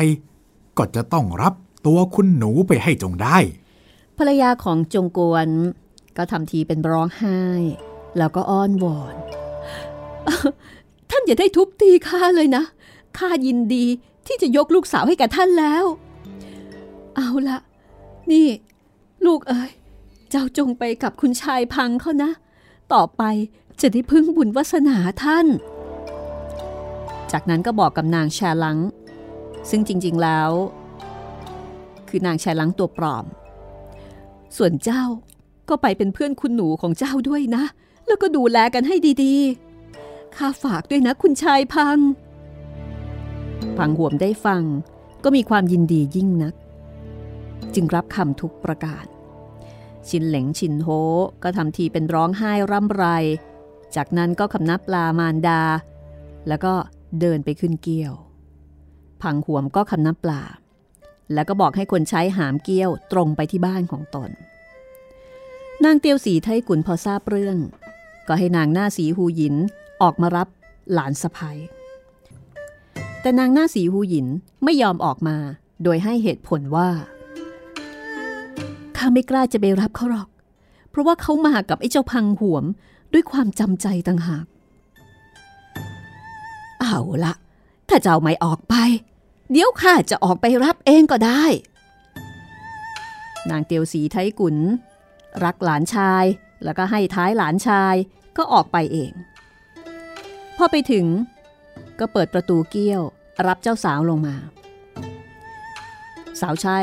[0.78, 1.54] ก็จะต้องรับ
[1.86, 3.38] ตัวคุณหนูไปให้จงได้
[4.18, 5.48] ภรรยาของจงกวน
[6.16, 7.40] ก็ทำทีเป็นร้องไห้
[8.18, 9.16] แล้วก็อ้อนวอน
[11.10, 12.64] ท่านอย่าได้ทุบตีข้าเลยนะ
[13.18, 13.84] ข้ายินดี
[14.26, 15.84] ที่จะยกลูกสาวให้แก่ท่านแล้ว
[17.16, 17.58] เอาละ
[18.30, 18.48] นี่
[19.26, 19.70] ลูกเอ๋ย
[20.30, 22.30] เจ้าจงไปกับคุณชายพังเขานะ
[22.92, 23.22] ต่อไป
[23.80, 25.46] จะได้พึ่งบุญวาสนาท่าน
[27.32, 28.78] จากนั้นก็บอกกับนางแชลัง
[29.70, 30.50] ซึ่งจริง ๆแล้ว
[32.08, 33.24] คือนางแชลังตัวปลอม
[34.56, 35.02] ส่วนเจ้า
[35.68, 37.64] ก็ไปเป็นเพื่อนคุณหนูของเจ้าด้วยนะ
[38.06, 41.98] แล้วก็ดูแลกันให้ดีๆข้าฝากด้วยนะคุณชายพัง
[43.78, 44.62] พังห่วมได้ฟัง
[45.24, 46.54] ก็มีความยินดียิ่งนัก
[47.74, 49.04] จึงรับคำทุกประการ
[50.08, 50.88] ชินเหลงชินโฮ
[51.42, 53.04] ก็ทำทีเป็นร้องไห้ร่ำไร
[53.96, 55.62] จากนั้นก็คำนับลามารดา
[56.48, 56.72] แล้วก็
[57.20, 58.14] เดินไปขึ้นเกี้ยว
[59.22, 60.42] พังหวมก็คำนับปลา
[61.34, 64.30] แล้วก็บอกให้คนใช้หามเกี้ยวตรงไปที่บ้านของตน
[65.84, 67.58] นางเตียวสีไทยกุนพอทราบเรื่อง
[68.28, 69.54] ก็ให้นางหน้าสีหูหยิน
[70.02, 70.48] ออกมารับ
[70.92, 71.58] หลานสะพ้ย
[73.20, 74.26] แต่นางหน้าสีหูหยิน
[74.64, 75.36] ไม่ยอมออกมา
[75.82, 76.88] โดยให้เหตุผลว่า
[78.96, 80.28] ข้าไม่กล้าจะไปรับเขาหรอก
[80.90, 82.64] เพราะว่าเขามากับไอ้เจ้าพังหวม
[83.12, 84.46] ด้วยความจำใจต่างหาก
[86.80, 87.32] เอาละ
[87.88, 88.74] ถ้าเจ้าไม่ออกไป
[89.50, 91.44] เดี๋ยวข้าจะออกไปรับเองก็ได้
[93.50, 94.56] นางเตียวสีไทยกุน
[95.44, 96.24] รักหลานชาย
[96.64, 97.94] แล้วก็ให้ท้ายหลานชาย
[98.36, 99.12] ก็ออกไปเอง
[100.56, 101.06] พอไปถึง
[101.98, 103.02] ก็เปิดประตูเกี้ยว
[103.46, 104.36] รับเจ้าสาวลงมา
[106.40, 106.78] สาวใช้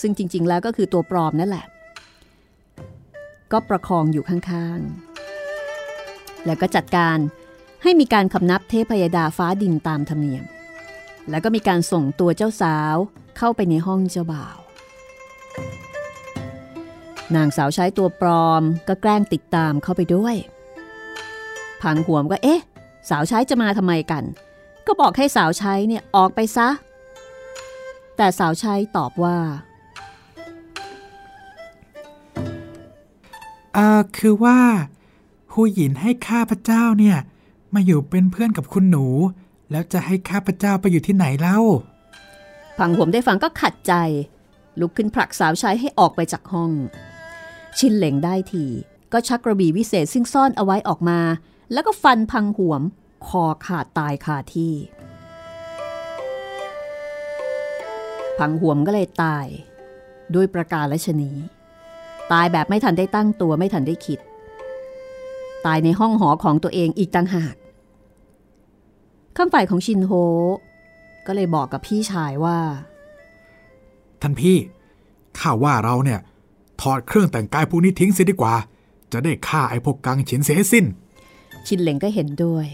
[0.00, 1.66] ซึ่งจริง ๆ แล้วก็คือตัวปลอมนั่นแหละ
[3.52, 7.18] ก็ประคองอยู่ข้างๆ แล้วก็จัดการ
[7.82, 10.44] ให้มีการคำนับเทพยดาฟ้าดินตามธรรมเนียม
[11.30, 12.96] แล้วก็มีการส่งตัวเจ้าสาว
[13.38, 14.58] เข้าไปในห้องเจ้าบ่าว
[17.34, 20.36] นางสาวใช้ตัวปลอมก็แกล้งติดตามเข้าไปด้วย
[21.82, 22.60] พังหวมก็เอ๊ะ
[23.10, 24.24] สาวใช้จะมาทำไมกัน
[24.86, 26.68] ก็บอกให้สาวใช้เนี่ยออกไปซะ
[28.16, 29.38] แต่สาวใช้ตอบว่า
[33.74, 34.58] เออคือว่า
[35.52, 37.18] หูหยินให้ข้าพเจ้าเนี่ย
[37.76, 39.06] มาอยู่เป็นเพื่อนกับคุณหนู
[39.70, 41.58] แล้วจะให้ข้าพเจ้าไปอยู่ที่ไหนเล่า
[42.78, 43.94] พังหวมได้ฟังก็ขัดใจ
[44.80, 46.70] ลุกขึ้นผลักสาวใช้ให้ออกไปจากห้อง
[47.78, 48.64] ชินเหลงได้ที
[49.12, 51.20] ก็ชักกระบี่วิเศษซึ่งซ่อนเอาไว้ออกมา
[51.72, 52.82] แล้วก็ฟันพังหวม
[53.26, 54.74] คอขาดตายคาที่
[58.38, 59.46] พังหวมก็เลยตาย
[60.34, 61.30] ด้วยประการและชนี
[62.32, 64.18] ตายแบบไม่ทันได้ตั้งตัวไม่ทันได้คิด
[65.66, 67.54] ตายในห้องหอของตัวเองอีกต่างหาก
[69.36, 70.12] ข้างฝ่ายของชินโฮ
[71.26, 72.58] ก็เลยบอกกับพี่ชายว่า
[74.22, 74.56] ท่านพี่
[75.38, 76.20] ข้าว่าเราเนี่ย
[76.80, 78.54] ถอดเครื่องแต่งกายพวกนี้ทิ้งเสียดีกว่า
[79.12, 80.84] จะได้ฆ่าไอ้พวกกังฉินเสียสิ้น
[81.66, 82.66] ชินเหลงก็เห็นด้วย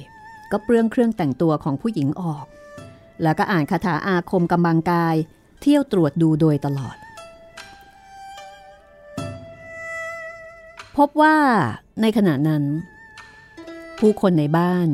[0.53, 2.46] ก็เปลื้องเครื่องแต่งตัวของผู้หญิงออก
[3.22, 5.16] แล้วก็อ่านคาถาอาคมกำบังกาย
[5.61, 6.96] เที่ยวตรวจดูโดยตลอด
[10.96, 11.37] พบว่า
[12.01, 12.64] ในขณะนั้น
[13.98, 14.88] ผู้คนในบ้าน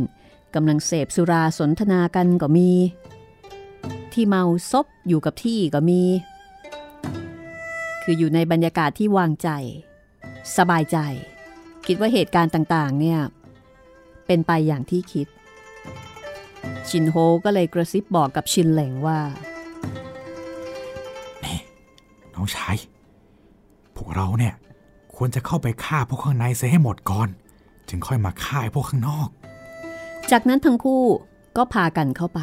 [0.55, 2.71] กำลังเสพสุราสนทนากันก็มี
[4.13, 6.03] ที่เมาซบอยู่กับที่ก็มี
[8.03, 9.49] คืออยู่ในบรรยากาศที่วางใจ
[10.57, 10.99] สบายใจ
[11.87, 13.21] คิดว่าเหตุการณ์ต่างๆ เนี่ย
[14.27, 15.27] เป็นไปอย่างที่คิด
[16.89, 19.19] ชินโฮก็เลยกระซิบบอกกับชินเหลงว่า
[22.35, 22.77] น้องชาย
[23.97, 24.55] พวกเราเนี่ย
[25.17, 27.29] ควรจะเข้าไปฆ่าพวกข้างในเสียให้หมดก่อน
[27.89, 29.29] จึงค่อยมาฆ่าไอ้พวกข้างนอก
[30.33, 31.03] จากนั้นทั้งคู่
[31.57, 32.41] ก็พากันเข้าไป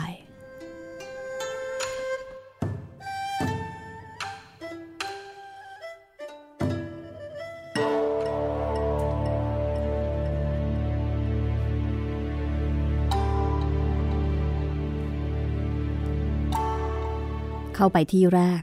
[17.76, 18.62] เข้าไปที่แรก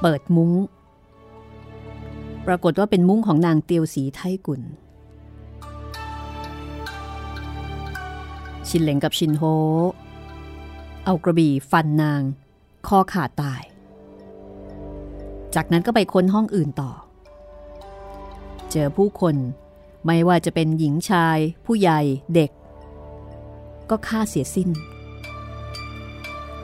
[0.00, 0.52] เปิดมุง้ง
[2.46, 4.62] ปรากฏว่าเป็นมุ้งของนางเตียวสีไทกุล
[8.72, 9.42] ชินเหลงกับชินโฮ
[11.04, 12.22] เอากระบี่ฟันนาง
[12.86, 13.62] คอขาดตาย
[15.54, 16.92] จากนั้นก็ไปค้นห้องอื่นต่อ
[18.70, 19.36] เจอผู้คน
[20.06, 22.00] ไม่ว่าจะเป็นหญิงชาย ผู้ใหญ่
[22.34, 22.50] เด็ก
[23.90, 24.70] ก็ฆ่าเสียสิ้น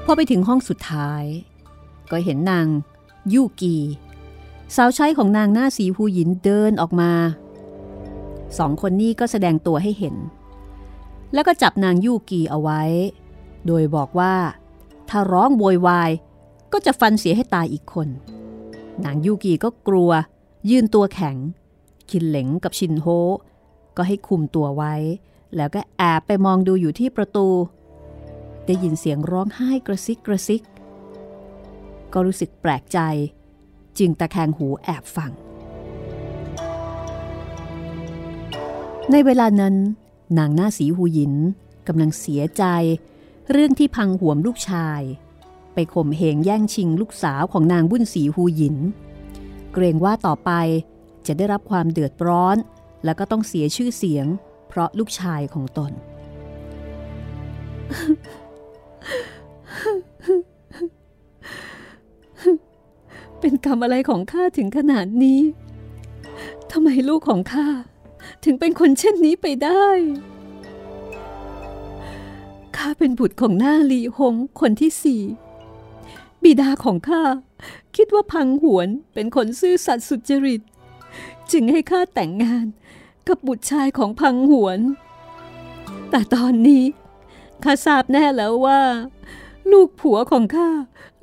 [0.05, 1.25] พอไปถึงห้องสุดท้าย
[2.11, 2.67] ก็เห็นนาง
[3.33, 3.77] ยูกี
[4.77, 7.13] สาวใช้ของนางหน้าสีหูหยินเดินออกมา
[8.59, 10.17] สองคนนี้ก็แสดงตัวให้เห็น
[11.33, 12.83] แล้วก็จับนางยูกีเอาไว้
[13.67, 14.35] โดยบอกว่า
[15.09, 16.11] ถ้าร้องโวยวาย
[16.73, 18.09] ก็จะฟันเสียให้ตายอีกคน
[19.05, 20.11] นางยูกีก็กลัว
[20.71, 21.37] ยืนตัวแข็ง
[22.11, 23.07] คินเหลงกับชินโฮ
[23.97, 24.95] ก็ให้คุมตัวไว้
[25.57, 27.49] แล้วก็แอบไปมองดูอยู่ที่ประตู
[28.67, 30.63] ได้ยินเสียงร้องไห้กระซิกกระซิก
[32.13, 32.99] ก็รู้สึกแปลกใจ
[33.99, 35.31] จึงตะแคงหูแอบฟัง
[39.11, 39.75] ในเวลานั้น
[40.39, 41.35] นางหน้าสีหูหยิน
[41.87, 42.65] กำลังเสียใจ
[43.51, 45.01] เรื่องที่พังห่วมลูกชาย
[45.75, 48.77] ไปข่มเหงแย่งชิงลูกสาวของนางบุญสีหูหยิน
[49.73, 50.51] เกรงว่าต่อไป
[51.27, 52.57] จะได้รับความเดือดร้อน
[53.05, 54.27] แล้วก็ต้องเสียชื่อเสียง
[54.69, 55.93] เพราะลูกชายของตน
[63.41, 65.41] เป็นกรรมอะไรของข้าถึงขนาดนี้
[66.71, 67.69] ทำไมลูกของข้า
[68.45, 69.87] ถึงเป็นคนเช่นนี้ไปได้
[72.77, 75.23] ข้าเป็นบุตรของหน้าลีหงคนที่สี่
[76.43, 77.23] บิดาของข้า
[77.97, 80.63] คิดว่าพังหวนเป็นคนซื่อสัตย์สุจริต
[81.53, 82.67] จึงให้ข้าแต่งงาน
[83.29, 84.81] กับบุตรชายของพังหวน
[86.11, 86.85] แต่ตอนนี้
[87.65, 88.81] ข้าทราบแน่แล้วว่า
[89.73, 90.71] ลูกผัวของข้า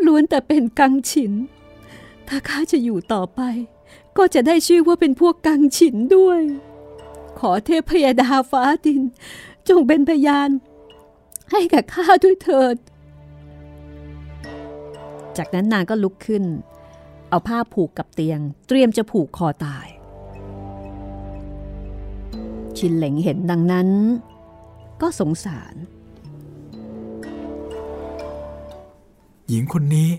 [0.05, 1.33] ล้วนแต่เป็นกังฉิน
[2.27, 3.41] ถ้าข้าจะอยู่ต่อไป
[4.17, 6.41] ก็จะได้ชื่อว่าเป็นพวกกังฉินด้วย
[7.39, 9.02] ขอเทพพยดาฟ้าดิน
[9.69, 10.50] จงเป็นพยาน
[11.52, 12.76] ให้กับข้าด้วยเถิด
[15.38, 16.43] จากนั้นนางก็ลุกขึ้น
[17.30, 19.88] เอาผ้าผูกกับเตียง เตรียมจะผูกคอตาย
[22.78, 23.89] ชินเหลงเห็นดังนั้น
[25.02, 25.76] ก็สงสาร
[29.48, 30.10] หญิงคนนี้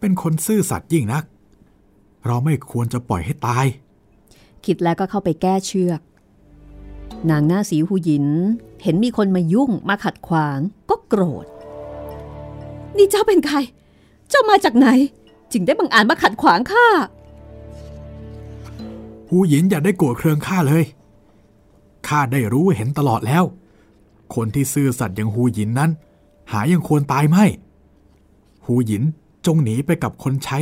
[0.00, 1.24] เป็นคนซื่อสัตย์ยิ่งนัก
[2.26, 3.66] เราไม่ควรจะปล่อยให้ตาย
[4.64, 6.00] คิดแล้วก็เข้าไปแก้เชือก
[7.30, 8.26] นางหน้าสีหูหยิน
[8.82, 10.58] เห็นมีคนมายุ่งมาขัดขวาง
[10.90, 11.46] ก็โกรธ
[12.96, 13.56] นี่เจ้าเป็นใคร
[14.28, 14.88] เจ้ามาจากไหน
[15.52, 16.86] จึงได้บังอาจมาขัดขวางข้า
[19.28, 20.84] หูหยินอย่าได้โกรธเคืองข้าเลย
[22.08, 23.44] ข้าได้รู้เห็นตลอดแล้ว
[24.34, 25.90] คนที่ซื่อสัตย์อย่างหูหยินนั้น
[26.52, 27.44] หายังควรตายไม่
[28.66, 29.02] หูหยิน
[29.46, 30.58] จงหนีไปกับคนใช้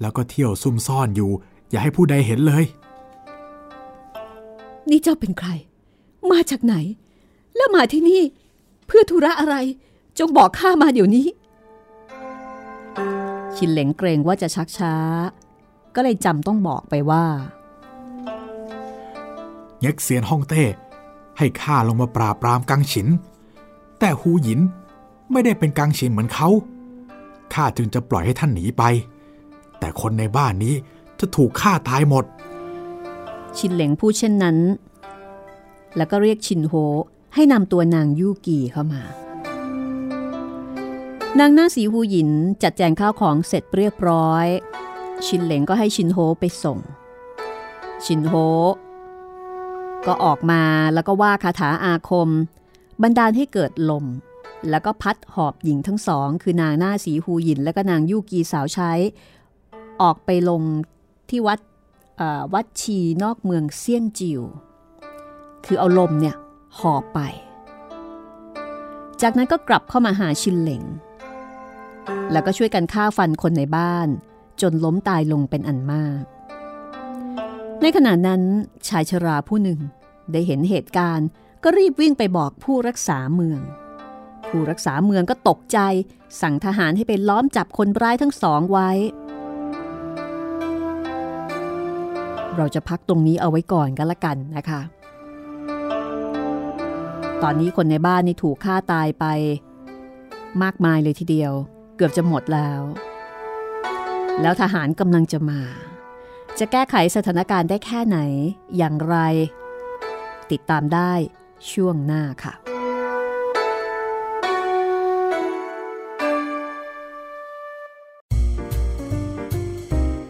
[0.00, 1.30] แล้วก็เที่ยวซุ่มซ่อนอยู่
[1.70, 2.64] อย่าให้ผู้ใดเห็นเลย
[4.90, 5.50] นี่เจ้าเป็นใคร
[6.30, 6.74] มาจากไหน
[7.56, 8.22] แล้วมาที่นี่
[8.86, 9.56] เพื่อธุระอะไร
[10.18, 11.26] จงบอกข้ามาเดี๋ยวนี้
[13.56, 14.94] ชินเหลงเกรงว่าจะชักช้า
[15.94, 17.24] ก็เลยจำต้องบอกไปว่า
[19.80, 20.64] เง็กเซียนฮ่องเต้
[21.38, 23.08] ให้ข้าลงมาปราบปรามกังฉิน
[23.98, 24.60] แต่ฮูหยิน
[25.32, 26.48] ไม่ได้เป็นกังฉินเหมือนเขา
[27.54, 28.82] ข้าจึงจะปล่อยให้ท่านหนีไป
[29.78, 30.74] แต่คนในบ้านนี้
[31.18, 32.24] จะถูกฆ่าตายหมด
[33.56, 34.56] ชินเหลงพูดเช่นนั้น
[35.96, 36.74] แล้วก็เรียกชินโฮ
[37.34, 39.02] ให้นำตัวนางยูกีเข้ามา
[41.38, 42.30] นางหน้าสีหูหยิน
[42.62, 44.46] จัดแจงข้าวของเสร็จเรียบร้อย
[45.26, 46.78] ชินเหลงก็ให้ชินโฮไปส่ง
[48.04, 48.34] ชินโฮ
[50.06, 50.62] ก็ออกมา
[50.94, 52.28] แล้วก็ว่าคาถาอาคม
[53.02, 54.06] บันดาลให้เกิดลม
[54.70, 58.92] แล้วก็พัดหอบหญิงทั้งสอง คือนางหน้าสีฮูหยิน และก็นางยูกีสาวใช้
[60.02, 60.62] ออกไปลง
[61.30, 61.60] ที่วัด
[62.54, 64.42] วัดชีนอกเมืองเซี่ยงจิว
[65.66, 66.36] คือเอาลมเนี่ย
[66.78, 67.20] หอบไป
[69.22, 70.84] จากนั้นก็กลับเข้ามาหาชินเหลง
[72.32, 74.08] แล้วก็ช่วยกันฆ่าฟันคนในบ้าน
[74.60, 76.22] จนล้มตายลงเป็นอันมาก
[77.80, 78.42] ในขณะนั้น
[78.88, 79.80] ชายชราผู้หนึ่ง
[80.32, 81.28] ได้เห็นเหตุการณ์
[81.64, 83.60] ก็รีบวิ่งไปบอกผู้รักษาเมือง
[84.48, 85.78] ผู้รักษาเมืองก็ตกใจ
[86.40, 88.90] สั่งทหารให้ไปล้อมจับคนร้ายทั้งสองไว้
[92.56, 94.80] เราจะพักตรงนี้เอาไว้ก่อนกันละกันนะคะ
[97.42, 99.24] ตอนนี้คนในบ้านนี่ถูกฆ่าตายไป
[100.62, 101.52] มากมายเลยทีเดียว
[101.96, 102.80] เกือบจะหมดแล้ว
[104.42, 105.60] แล้วทหารกำลังจะมา
[106.58, 108.18] จะแก้ไขสถานการณ์ได้แค่ไหน
[108.76, 109.16] อย่างไร
[110.50, 111.12] ติดตามได้
[111.70, 112.54] ช่วงหน้าค่ะ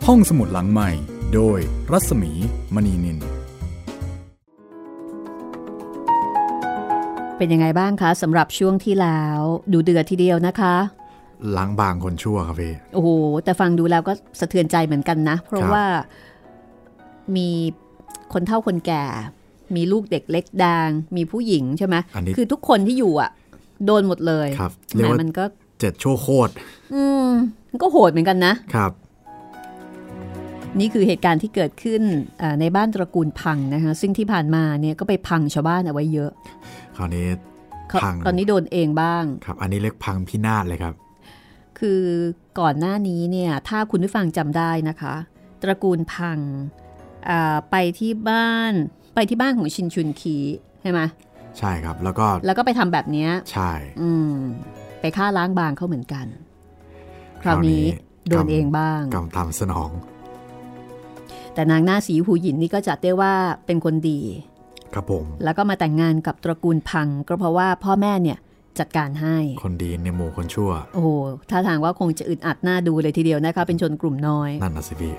[0.07, 0.91] ห้องสมุดหลังใหม่
[1.35, 1.59] โดย
[1.93, 2.33] รัศมี
[2.75, 3.19] มณีนิน
[7.43, 9.41] เป็นยังไงบ้างคะสำหรับช่วงที่แล้ว
[9.73, 10.75] ดูเดือดทีเดียวนะคะ
[11.57, 13.09] ล้างบางคนชั่วครับพี่โอ้โห
[13.45, 15.85] แต่ฟังดูแล้วก็สะเทือนใจเหมือนกันนะ เพราะว่า
[17.37, 17.49] มี
[18.33, 19.05] คนเฒ่าคนแก่
[19.77, 21.97] มีลูกเด็กเล็กดาง มีผู้หญิงใช่ไหม
[22.37, 23.31] คือทุกคนที่อยู่อะ
[23.87, 25.45] โดนหมดเลยครับเรียกว่ามันก็
[25.81, 26.53] เจ็ดชั่วโคตร
[26.95, 27.29] อืม
[27.83, 28.93] ก็โหดเหมือนกันนะครับ
[30.81, 32.03] นี่คือเหตุการณ์ที่เกิดขึ้น
[32.61, 36.31] ในบ้านตระกูลพังนะคะซึ่งที่ผ่านมาเนี่ยก็ไปพังชาวบ้านเอาไว้เยอะ
[36.97, 37.27] คราวนี้
[38.03, 40.95] พังตอนนี้โดนเองบ้าง ครับ อันนี้เรียกพังพินาศเลยครับ
[41.79, 42.03] คือ
[42.61, 45.15] ก่อนหน้านี้เนี่ย ถ้าคุณผู้ฟังจำได้นะคะ
[45.63, 46.39] ตระกูลพัง
[47.71, 48.73] ไปที่บ้าน
[49.15, 50.37] ไปที่บ้านของชินชุนคี
[50.83, 51.01] ใช่ไหม
[51.59, 54.35] ใช่ครับ แล้วก็แล้วก็ไปทำแบบนี้ใช่ อืม
[55.01, 56.27] ไปฆ่าล้างบางเขาเหมือนกัน
[57.43, 57.85] คราวนี้
[58.29, 59.91] โดนเองบ้างกำทำสนอง
[61.55, 63.33] แต่นางหน้าสีหูหยินนี่ก็จัดได้ว่า
[63.67, 64.21] เป็นคนดี
[64.95, 68.39] ครับผม แล้วก็มาแต่งงานกับตระกูลพัง ก็เพราะว่าพ่อแม่เนี่ย
[68.81, 71.07] จัดการให้ คนดีในหมู่คนชั่ว โอ้
[71.51, 75.15] ถ้าทางว่าคงจะอึดอัดหน้าดูเลยทีเดียวนะคะ เป็นชนกลุ่มน้อย นั่นนะสิพี่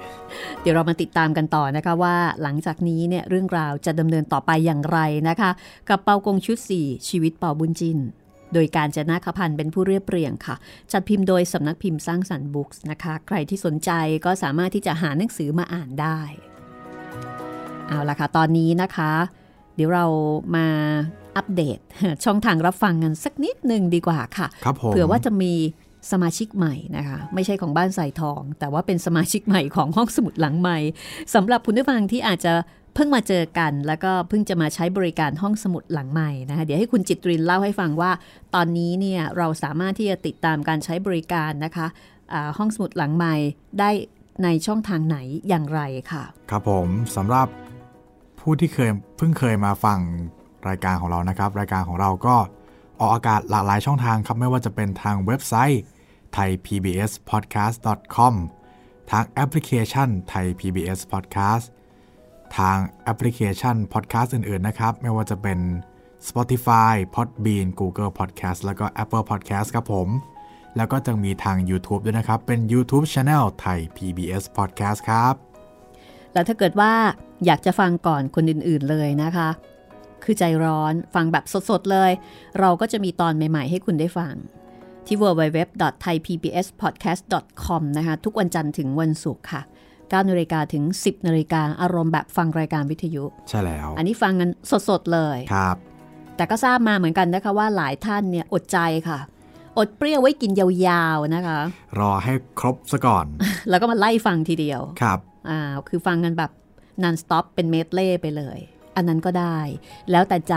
[0.62, 5.52] เดี๋ยวเรามาติดตามกันต่อนะคะว่าหลังจากนี้เนี่ยเรื่องราวจะดำเนินต่อไปอย่างไรนะคะ
[5.90, 8.00] กับเปากงชุด 4 ชีวิตเปาบุญจิน
[8.54, 10.56] โดยการจะนาคพันธ์เป็นผู้เรียบเรียงค่ะ
[10.92, 13.92] จัดพิมพ์โดยสำนักพิมพ์สร้างสรรค์บุ๊กส์นะคะ ใครที่สนใจ
[14.26, 16.20] ก็สามารถที่จะหาหนังสือมาอ่านได้
[17.88, 19.12] เอาละค่ะ ตอนนี้นะคะ
[19.76, 20.06] เดี๋ยวเรา
[20.56, 20.68] มา
[21.38, 21.80] อัปเดต
[22.26, 25.54] ช่องทางรับฟังกันสักนิดหนึ่งดีกว่าค่ะครับผมเผื่อว่าจะมี
[26.12, 30.78] สมาชิกใหม่นะคะ ไม่ใช่ของบ้านใส่ทอง แต่ว่าเป็นสมาชิกใหม่ของห้องสมุดหลังใหม่
[31.34, 32.54] สำหรับคุณผู้ฟังที่อาจจะ
[32.96, 38.12] เพิ่งมาเจอกัน แล้วก็เพิ่งจะมาใช้บริการห้องสมุดหลังใหม่นะคะเดี๋ยวให้คุณจิตรินเล่าให้ฟังว่า
[38.56, 41.88] ตอนนี้เนี่ยเราสามารถที่จะติดตามการใช้บริการนะคะ
[42.58, 43.36] ห้องสมุดหลังใหม่
[43.80, 43.90] ได้
[44.44, 45.18] ในช่องทางไหน
[45.50, 45.82] อย่างไร
[46.12, 47.48] ค่ะ ครับผมสำหรับ
[48.43, 49.99] ผู้ที่เคยเพิ่งเคยมาฟัง
[50.69, 52.36] รายการของเรานะครับ รายการของเราก็
[52.99, 55.82] ออกอากาศหลากหลายช่องทางครับ ไม่ว่าจะเป็นทางเว็บไซต์
[56.36, 58.34] thaipbspodcast.com
[59.12, 61.65] ทางแอปพลิเคชัน Thai PBS Podcast
[62.58, 65.60] ทางแอปพลิเคชัน podcast อื่น ๆ นะครับ ไม่ว่าจะเป็น
[66.27, 70.08] Spotify, Podbean, Google Podcast แล้วก็ Apple Podcast ครับผม
[70.77, 75.53] แล้วก็จะมีทาง YouTube ด้วยนะครับ เป็น YouTube Channel ไทย PBS Podcast ครับ
[76.34, 76.91] แล้วถ้าเกิดว่า
[77.46, 79.50] อยากจะฟังก่อนคนอื่นๆเลยนะคะ
[80.24, 82.12] คือใจร้อนฟังแบบสดๆเลย
[82.60, 84.34] เราก็จะมีตอนใหม่ๆ ให้คุณได้ฟัง
[85.08, 89.62] ที่ www.thaipbspodcast.com นะคะ ทุกวันจันทร์ถึงวันศุกร์ค่ะ
[90.12, 94.50] 9นาฬิกาถึง 10นาฬิกาอารมณ์แบบฟังรายการวิทยุ ใช่แล้ว อันนี้ฟังกัน
[94.89, 95.76] สดๆเลยครับ
[96.36, 99.19] แต่ก็ทราบมาเหมือนกันนะคะว่าหลายท่านเนี่ยอดใจค่ะ
[99.77, 101.60] อดเปรี้ยวไว้กินยาวๆนะคะ
[102.00, 103.25] รอให้ครบซะก่อน
[103.69, 105.19] แล้วก็มาไล่ฟังทีเดียวครับ
[105.50, 106.52] อ่าคือฟังกันแบบ
[107.04, 108.60] นันสต็อปเป็นเมดเล่ไปเลย
[108.96, 109.60] อันนั้นก็ได้
[110.12, 110.56] แล้วแต่ใจ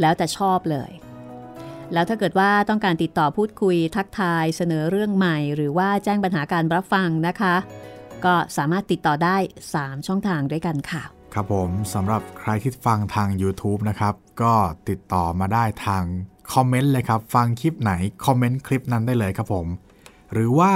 [0.00, 0.90] แล้วแต่ชอบเลย
[1.92, 7.54] แล้วถ้าเกิดว่าต้องการติดต่อพูดคุยทักทายเสนอเรื่องใหม่ หรือว่าแจ้งปัญหาการรับฟังนะคะ
[8.24, 9.36] ก็สามารถติดต่อได้
[9.72, 11.02] 3 ช่องทางด้วยกันค่ะ
[11.34, 14.54] ครับผมสำหรับใครที่ฟังทาง YouTube นะครับ ก็
[14.88, 16.04] ติดต่อมาได้ทาง
[16.52, 17.92] คอมเมนต์เลยครับ ฟังคลิปไหน
[18.26, 19.66] คอมเมนต์คลิปนั้นได้เลยครับผม
[20.32, 20.72] หรือว่า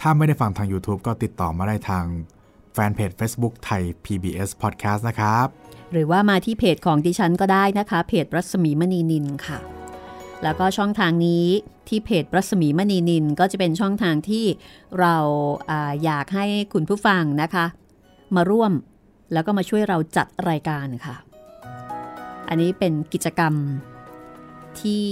[0.00, 2.04] ถ้าไม่ได้ฟังทาง YouTube ก็ติดต่อมาได้ทาง
[2.72, 5.46] แฟนเพจ Facebook ไทย PBS Podcast นะครับ
[5.92, 9.58] หรือว่ามาที่เพจของดิฉันก็ได้นะคะ เพจรัศมีมณีนินค่ะ
[10.42, 11.46] แล้วก็ช่องทางนี้
[11.88, 14.44] ที่เพจรัศมีมณีนินก็จะเป็นช่องทางที่
[15.00, 15.16] เรา
[15.70, 17.66] อาอยากให้คุณผู้ฟังนะคะ
[18.36, 18.72] มาร่วม
[19.32, 21.16] แล้วก็มาช่วยเราจัดรายการค่ะ
[22.48, 23.54] อันนี้เป็นกิจกรรม
[24.80, 25.04] ที่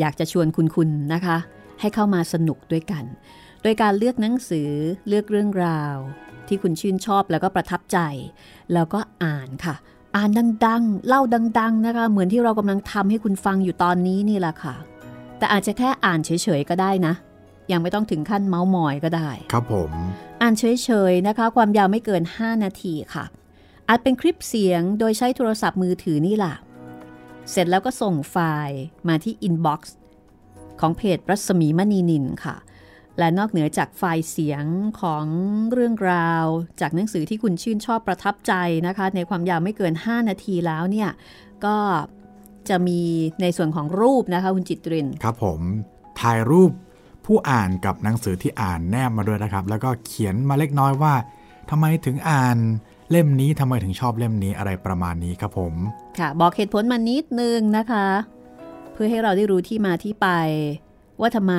[0.00, 1.36] อยากจะชวนคุณคุณนะคะ
[1.80, 3.04] ให้เข้ามาสนุกด้วยกัน
[3.62, 4.70] โดยการเลือกหนังสือ
[5.08, 5.96] เลือกเรื่องราว
[6.52, 7.98] ที่คุณชื่นชอบแล้วก็ประทับใจ
[8.74, 9.74] แล้วก็อ่านค่ะ
[10.16, 10.30] อ่าน
[10.66, 11.22] ดังๆ เล่า
[11.58, 14.74] ดัง ๆ นะคะ เหมือนที่เรากำลังทำให้คุณฟังอยู่ตอนนี้นี่แหละค่ะ
[15.38, 17.14] แต่อาจจะแค่อ่านเฉยๆก็ได้นะ
[17.72, 19.90] ยังไม่ต้องถึงขั้นเมาส์มอยก็ได้ ครับผม
[20.42, 23.24] อ่านเฉยๆนะคะ ความยาวไม่เกิน 5 นาทีค่ะ
[23.88, 26.54] อาจเป็นคลิปเสียงโดยใช้โทรศัพท์มือถือนี่แหละ
[27.50, 28.36] เสร็จแล้วก็ส่งไฟ
[28.66, 28.78] ล์
[29.08, 29.96] มาที่อินบ็อกซ์
[30.80, 32.56] ของเพจรัศมีมณีนินค่ะ
[33.18, 34.64] และนอกเหนือจากไฟล์เสียง
[35.00, 35.26] ของ
[35.72, 36.44] เรื่องราว
[36.80, 38.52] จากหนังสือที่คุณชื่นชอบประทับใจ
[38.86, 41.10] นะคะ ในความยาวไม่เกิน 5 นาทีแล้วเนี่ย
[41.64, 41.76] ก็
[42.68, 43.00] จะมี
[43.42, 45.60] ในส่วนของรูปนะคะคุณจิตริน ครับผม
[46.20, 46.72] ถ่ายรูป
[47.26, 51.14] ผู้อ่านกับหนังสือที่อ่านแนบมาด้วยนะครับ แล้วก็เขียนมาเล็กน้อยว่า
[51.70, 52.58] ทำไมถึงอ่าน
[53.10, 55.74] เล่มนี้ทำไมถึงชอบเล่มนี้อะไรประมาณนี้ครับผม
[56.18, 58.06] ค่ะ บอกเหตุผลมานิดนึงนะคะ
[58.92, 60.28] เพื่อให้เราได้รู้ที่มาที่ไป
[61.20, 61.54] ว่าทำไม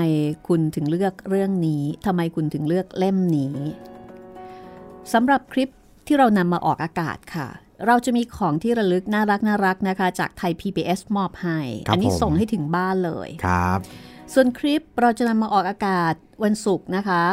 [0.47, 3.55] คุณถึงเลือกเรื่องนี้ทำไมคุณถึงเลือกเล่มนี้
[5.13, 5.69] สำหรับคลิป
[6.07, 7.47] ที่เรานำมาออกอากาศค่ะ
[7.87, 13.79] เราจะมีของที่ระลึกน่ารักน่ารักนะคะ จากไทย PBS มอบให้ครับอันี้ผมส่งให้ถึงบ้านเลยครับ
[14.33, 17.23] ส่วนคลิปเราจะนำมาออกอากาศวันศุกร์นะคะ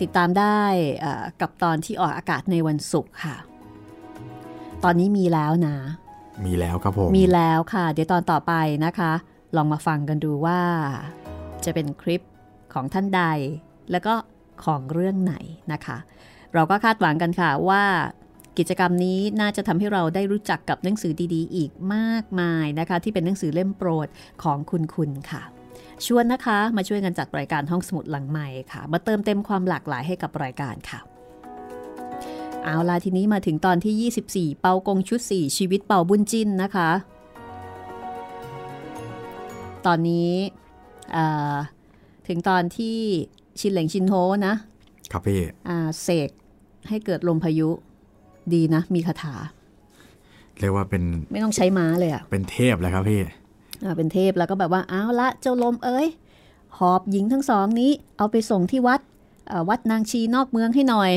[0.00, 0.60] ติดตามได้
[1.00, 3.36] เอ่อกับตอนที่ออกอากาศในวันศุกร์ค่ะ
[4.84, 5.76] ตอนนี้มีแล้วนะ
[6.46, 8.52] มีแล้วครับผม มีแล้วค่ะ เดี๋ยวตอนต่อไป
[8.84, 9.12] นะคะ
[9.56, 10.60] ลองมาฟังกันดูว่า
[11.64, 12.22] จะเป็นคลิป
[12.74, 13.22] ของท่านใด
[13.90, 14.14] แล้วก็
[14.64, 15.34] ของเรื่องไหน
[15.72, 15.96] นะคะ
[16.54, 17.84] เราก็คาดหวังกันค่ะว่า
[18.58, 24.08] กิจกรรมนี้น่าจะทำให้เราได้รู้จักกับหนังสือดีๆ อีกมากมายนะคะ ที่เป็นหนังสือเล่มโปรด
[24.42, 25.42] ของคุณคุณค่ะ
[26.06, 31.00] ชวนนะคะมาช่วยกันจัดรายการห้องสมุดหลังใหม่ค่ะ มาเติมเต็มความหลากหลายให้กับรายการค่ะ
[32.64, 36.90] เอาล่ะทีนี้มาถึงตอนที่ 24 เปากงชุด 4 ชีวิตเปาบุญจินนะคะ
[39.86, 40.30] ตอนนี้
[41.12, 41.54] เอ่อ
[42.28, 42.98] ถึงตอนที่
[43.60, 44.14] ชินเหลงชินโฮ
[44.46, 44.54] นะ
[45.12, 46.30] ครับพี่อ่าเสก
[46.88, 47.68] ให้เกิดลมพายุ
[48.52, 49.34] ดีนะ มีคาถา
[50.60, 53.20] เรียกว่าเป็นไม่ต้องใช้ม้าเลยอะเป็นเทพเลยครับพี่
[53.84, 56.06] อ่าเป็นเทพแล้วก็แบบว่าเอาละเจ้าลมเอ้ย
[56.78, 59.00] หอบหญิงทั้งสองนี้ เอาไปส่งที่วัด
[59.48, 61.10] เอ่อวัดนางชีนอกเมืองให้หน่อย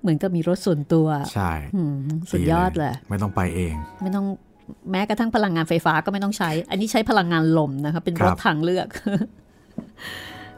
[0.00, 1.96] เหมือนกับมีรถส่วนตัว ใช่อืม
[2.30, 4.26] สุดยอดเลย ไม่ต้องไปเอง ไม่ต้อง
[4.90, 8.88] แม้กระทั่งพลังงานไฟฟ้าก็ไม่ต้องใช้ อันนี้ใช้พลังงานลมนะคะเป็นครัรบถทางเลือก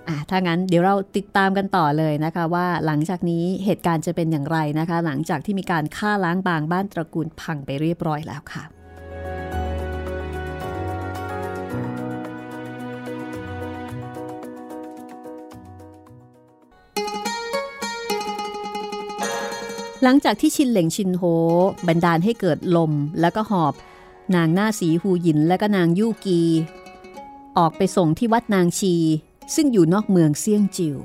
[0.08, 8.64] อะถ้างั้นเดี๋ยวเราติดตามกันต่อเลยนะคะว่าหลังจากนี้เหตุการณ์จะเป็นอย่างไรนะคะ หลังจากที่มีการฆ่าล้างบางบ้านตระกูลพังไปเรียบร้อยแล้วค่ะ
[20.04, 21.22] หลังจากที่ชินเหล่งชินโฮ
[21.86, 23.74] บันดาลให้เกิดลม แล้วก็หอบ
[24.34, 26.40] นางหน้าสีหูหยินและก็นางยู่กี
[27.58, 28.94] ออกไปส่งที่วัดนางชี
[29.54, 30.96] ซึ่งอยู่นอกเมืองเซี่ยงจิว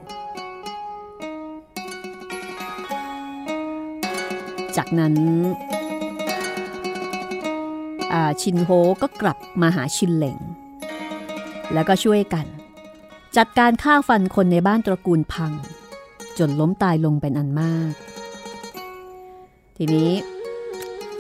[4.76, 5.16] จากนั้น
[8.42, 8.70] ชินโฮ
[9.02, 10.40] ก็กลับมาหาชินเหลง
[11.74, 12.46] แล้วก็ช่วยกัน
[13.38, 15.52] จัดการฆ่าฟันคนในบ้านตระกูลพัง
[16.38, 17.94] จนล้มตายลงเป็นอันมาก
[19.78, 20.12] ทีนี้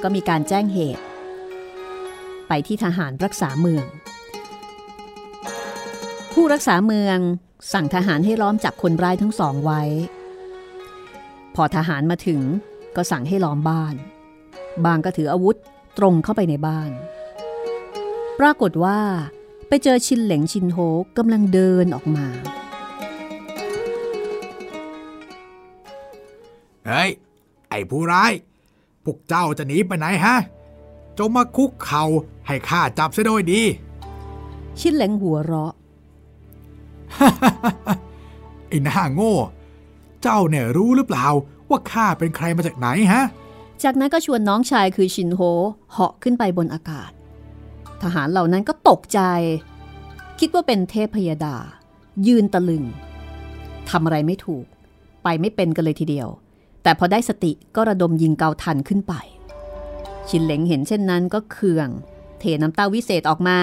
[0.01, 1.03] ก็มีการแจ้งเหตุ
[2.55, 3.85] ไปที่ทหารรักษาเมือง
[6.33, 7.17] ผู้รักษาเมือง
[7.73, 9.81] สั่งทหารให้ล้อมจับคนร้ายทั้งสองไว้
[11.55, 12.41] พอทหารมาถึง
[12.95, 13.95] ก็สั่งให้ล้อมบ้าน
[14.85, 15.55] บางก็ถืออาวุธ
[15.97, 16.91] ตรงเข้าไปในบ้าน
[18.39, 18.99] ปรากฏว่า
[19.67, 20.77] ไปเจอชินเหลงชินโฮ
[21.17, 22.27] กำลังเดินออกมา
[26.87, 27.09] เฮ้ย
[27.69, 28.31] ไอ้ผู้ร้าย
[29.03, 30.37] พวกเจ้าจะหนีไปไหนฮะ
[31.17, 32.03] จงมาคุกเข่า
[32.47, 33.61] ให้ข้าจับซะโดยดี
[34.79, 35.73] ชินเหลงหัวเราะ
[38.67, 39.35] ไอ้หน้าโง่
[40.21, 41.27] เจ้าเนี่ยรู้หรือเปล่า
[41.69, 43.23] ว่าข้าเป็นใครมาจากไหนฮะ
[43.83, 45.41] จากนั้นก็ชวนน้องชายคือชินโฮ
[45.91, 47.11] เหาะขึ้นไปบนอากาศ
[48.01, 49.19] ทหารเหล่านั้นก็ตกใจ
[50.39, 51.55] คิดว่าเป็นเทพพยดา
[52.27, 52.83] ยืนตะลึง
[53.89, 54.65] ทำอะไรไม่ถูก
[55.23, 56.27] ไปไม่เป็นกันเลยทีเดียว
[56.83, 59.13] แต่พอได้สติก็ระดมยิงเกาทันขึ้นไป
[60.29, 61.89] ชินเหลงเห็นเช่นนั้นก็เคือง
[62.39, 63.59] เทน้ำเต้าวิเศษออกมา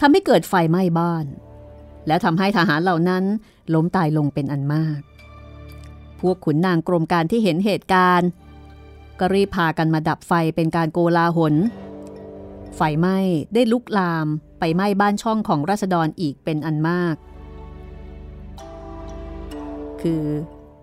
[0.00, 1.26] ทำให้เกิดไฟไหม้บ้าน
[2.06, 3.24] แล้วทำให้ทหารเหล่านั้น
[3.74, 5.00] ล้มตายลงเป็นอันมาก
[6.20, 8.28] พวกขุนนางกรมการที่เห็นเหตุการณ์
[9.18, 11.54] ก็รีบพากันมาดับไฟเป็นการโกลาหล
[12.76, 13.18] ไฟไหม้
[13.54, 14.26] ได้ลุกลาม
[14.60, 17.16] ไปไหม้บ้านช่องของราษฎรอีกเป็นอันมาก
[20.02, 20.24] คือ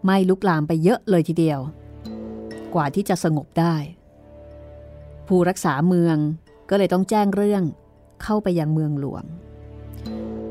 [0.03, 1.59] ไหม้ลุกลามไปเยอะเลยทีเดียว
[2.73, 3.75] กว่าที่จะสงบได้
[5.27, 6.17] ผู้รักษาเมือง
[6.69, 7.63] ก็เลยต้องแจ้งเรื่อง
[8.23, 9.23] เข้าไปยังเมืองหลวง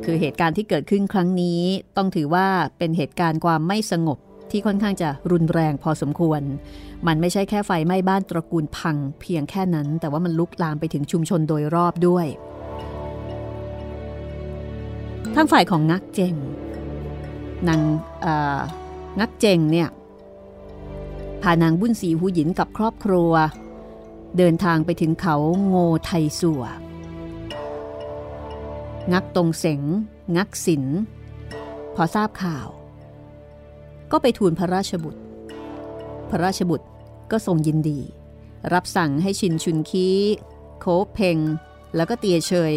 [0.05, 1.61] คือเหตุการณ์ที่เกิดขึ้นครั้งนี้
[1.97, 2.47] ต้องถือว่า
[2.79, 4.18] เป็นเหตุการณ์ความไม่สงบ
[4.51, 6.43] ที่ค่อนข้างจะรุนแรงพอสมควร
[7.07, 12.27] มันไม่ใช่แค่ไฟไหม้บ้านตระกูลพังเพียงแค่นั้น แต่ว่ามันลุกลามไปถึงชุมชนโดยรอบด้วย
[15.35, 16.35] ทั้งฝ่ายของงักเจง
[17.68, 17.81] นาง
[19.20, 19.89] งักเจงเนี่ย
[21.43, 23.33] พานางบุญศรีหูหยินกับครอบครัว
[24.37, 26.11] เดินทางไปถึงเขาโงไท
[26.41, 26.64] สัว
[29.12, 29.83] งักตรงเสง
[30.37, 30.85] งักศิล
[31.95, 32.68] พอทราบข่าว
[34.11, 35.20] ก็ไปทูลพระราชบุตร
[36.30, 36.87] พระราชบุตร
[37.30, 38.01] ก็ทรงยินดี
[38.72, 40.09] รับสั่งให้ชินชุนคี
[40.80, 41.39] โคเพง
[41.97, 42.72] แล้วก็เตียเชย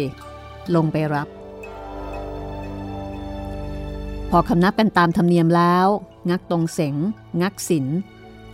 [0.74, 1.28] ลงไปรับ
[4.30, 5.86] พอคำนับกันตามธรรมเนียมแล้ว
[6.30, 6.94] งักตรงเสง
[7.42, 7.86] งักศิล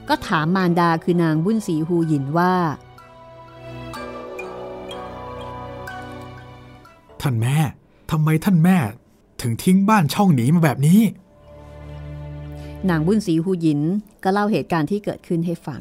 [0.08, 2.54] ก็ถามมารดาคือนางบุญศรีหูหยินว่า
[7.22, 7.56] ท่านแม่
[8.10, 8.76] ทำไมท่านแม่
[9.40, 11.00] ถึงทิ้งบ้านช่องหนีมาแบบนี้
[12.88, 13.80] นางบุญศรีหูหยิน
[14.22, 15.80] ก็เล่าเหตุการณ์ที่เกิดขึ้นให้ฟัง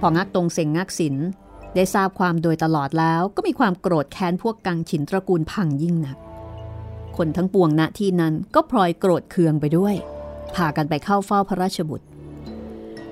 [0.00, 1.16] พองักตรงเสงงักศิล
[1.74, 6.18] ได้ทราบความโดยตลอดแล้วก็มีความโกรธแค้นพวกกังฉินตระกูลพังยิ่งนัก
[7.16, 9.94] คนทั้งปวงณที่นั้นก็พลอยโกรธเคืองไปด้วย
[10.54, 12.06] พากันไปเข้าเฝ้าพระราชบุตร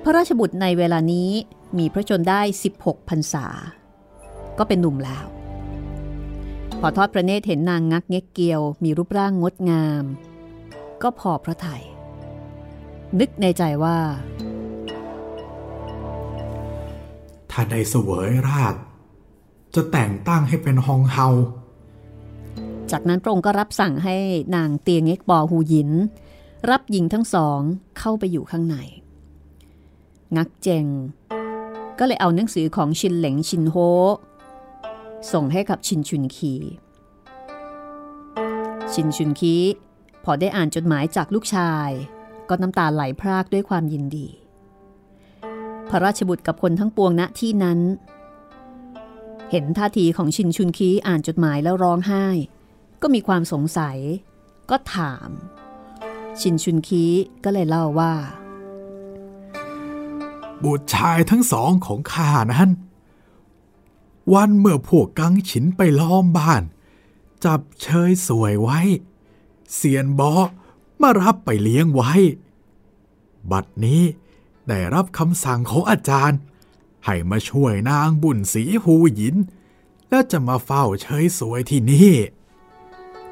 [0.02, 1.30] พระราชบุตรในเวลานี้
[1.78, 2.40] มีพระชนได้
[2.74, 3.46] 16พรรษา
[4.58, 5.24] ก็เป็นหนุ่มแล้ว
[6.86, 10.04] อทอดพระเนตรเห็นนางงักเง็กเกียวมีรูปร่างงดงาม
[11.02, 11.82] ก็พอพระทยัย
[13.18, 13.98] นึกในใจว่า
[17.50, 18.74] ถ้าได้เสวยราช
[19.74, 21.28] จะแต่งตั้งให้เป็นฮองเฮา
[22.90, 24.16] จากนั้นพระองค์ก็รับสั่งให้
[24.56, 25.90] นางเตียงเง็กบอหูหยิน
[26.70, 27.60] รับหญิงทั้งสอง
[27.98, 28.76] เข้าไปอยู่ข้างใน
[30.36, 30.86] งักเจง
[31.98, 33.76] ก็เลยเอาหนังสือของชินเหลงชินโฮ
[35.32, 36.54] ส่งให้กับชินชุนคี
[38.92, 39.56] ชินชุนคี
[40.24, 41.90] พอได้อ่านจดหมายจากลูกชาย
[42.48, 44.28] ก็น้ำตาไหลพรากด้วยความยินดี
[45.88, 47.80] พระราชบุตรกับคนทั้งปวงณที่นั้น
[49.50, 52.26] เห็นท่าทีของชินชุนคีอ่านจดหมายแล้วร้องไห้
[53.02, 53.98] ก็มีความสงสัย
[54.70, 55.30] ก็ถาม
[56.40, 57.04] ชินชุนคี
[57.44, 58.14] ก็เลยเล่าว่า
[60.64, 62.68] บุตรชายทั้งสองของข้านั้น
[64.32, 66.62] วันเมื่อพวกกังฉินไปล้อมบ้าน
[67.44, 68.80] จับเชยสวยไว้
[69.74, 70.32] เสียนบอ
[71.00, 72.12] มารับไปเลี้ยงไว้
[73.50, 74.02] บัดนี้
[74.68, 76.38] ได้รับคำสั่งของอาจารย์
[77.04, 79.36] ให้มาช่วยนางบุญสีหูหยิน
[80.08, 82.12] แล้วจะมาเฝ้าเชยสวยที่นี่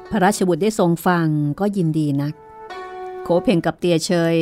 [0.09, 1.27] พระราชบุตรได้ทรงฟัง
[1.59, 2.33] ก็ยินดีนัก
[3.23, 4.35] โขเพ่งกับเตียเชย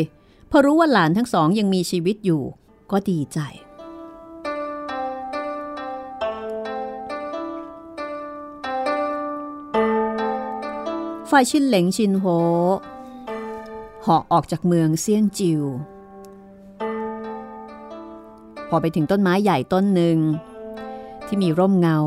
[0.49, 2.41] พอรู้ว่าหลานทั้งสองยังมีชีวิตอยู่
[2.91, 3.39] ก็ดีใจ
[11.35, 12.25] ฝ่ายชินเหลงชินโฮ
[14.01, 15.61] เหาะออกจากเมืองเซี่ยงจิว
[18.69, 20.17] พอไปถึงต้นไม้ใหญ่ต้นหนึ่ง
[21.25, 21.97] ที่มีร่มเงา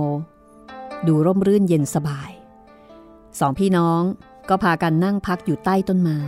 [1.06, 2.30] ดูร่มรื่นเย็นสบาย
[3.38, 4.02] สองพี่น้อง
[4.48, 6.20] ก็พากันนั่งพักอยู่ใต้ต้นไม้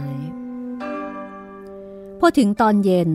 [2.20, 3.10] พอถึงตอนเย็น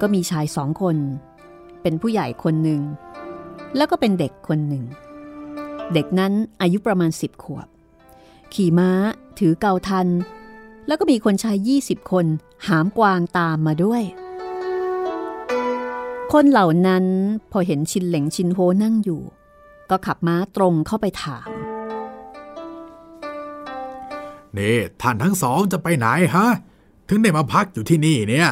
[0.00, 0.96] ก็มีชายสองคน
[1.82, 2.82] เป็นผู้ใหญ่คนหนึ่ง
[3.76, 4.84] แล้วก็เป็นเด็กคนหนึ่ง
[5.92, 7.68] เด็กนั้นอายุประมาณสิบขวบ
[8.54, 8.90] ขี่ม้า
[9.38, 10.08] ถือเกาทัน
[10.86, 12.26] แล้วก็มีคนชายยี่สิบคน
[12.66, 14.02] หามกวางตามมาด้วย
[16.32, 17.04] คนเหล่านั้น
[17.50, 19.22] พอเห็นชินเหลงชินโฮนั่งอยู่
[19.90, 21.48] ก็ขับม้าตรงเข้าไปถาม
[24.56, 26.46] นี่ท่านทั้งสองจะไปไหนฮะ
[27.08, 28.50] ถึงได้มาพักอยู่ที่นี่เนี่ย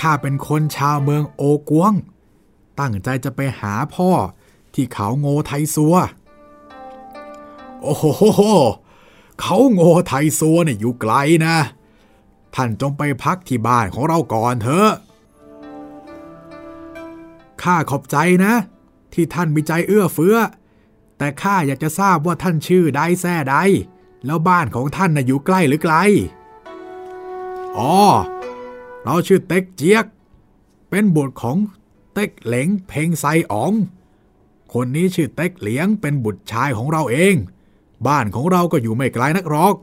[0.00, 1.92] ข้าเป็นคนชาวเมืองโอกวง
[2.80, 4.10] ตั้งใจจะไปหาพ่อ
[4.74, 5.94] ที่เขาโงไทซัว
[7.86, 8.04] โอ้โห
[9.40, 11.14] เขาโง่ไทซัวเนี่ยอยู่ไกล
[11.46, 11.56] นะ
[12.54, 14.90] ท่านจงไปพักที่บ้านของเราก่อนเถอะ
[17.62, 18.54] ข้าขอบใจนะ
[19.12, 20.36] ที่ท่านมีใจเอื้อเฟื้อ
[21.18, 23.56] แต่ข้าอยากจะทราบว่าท่านชื่อใดแท้ใด
[24.26, 25.94] แล้วบ้านของท่านน่ะอยู่ใกล้หรือไกล
[27.78, 27.96] อ๋อ
[29.04, 30.04] เราชื่อเต็กเจียก
[30.90, 31.56] เป็นบุตรของ
[32.14, 33.72] เต็กเหลงเพงไซอ๋อง
[34.72, 37.34] คนนี้ชื่อเต็กเหลียงเป็นบุตรชายของเราเอง
[38.06, 39.74] บ้านของเราก็อยู่ไม่ไกลนักหรอก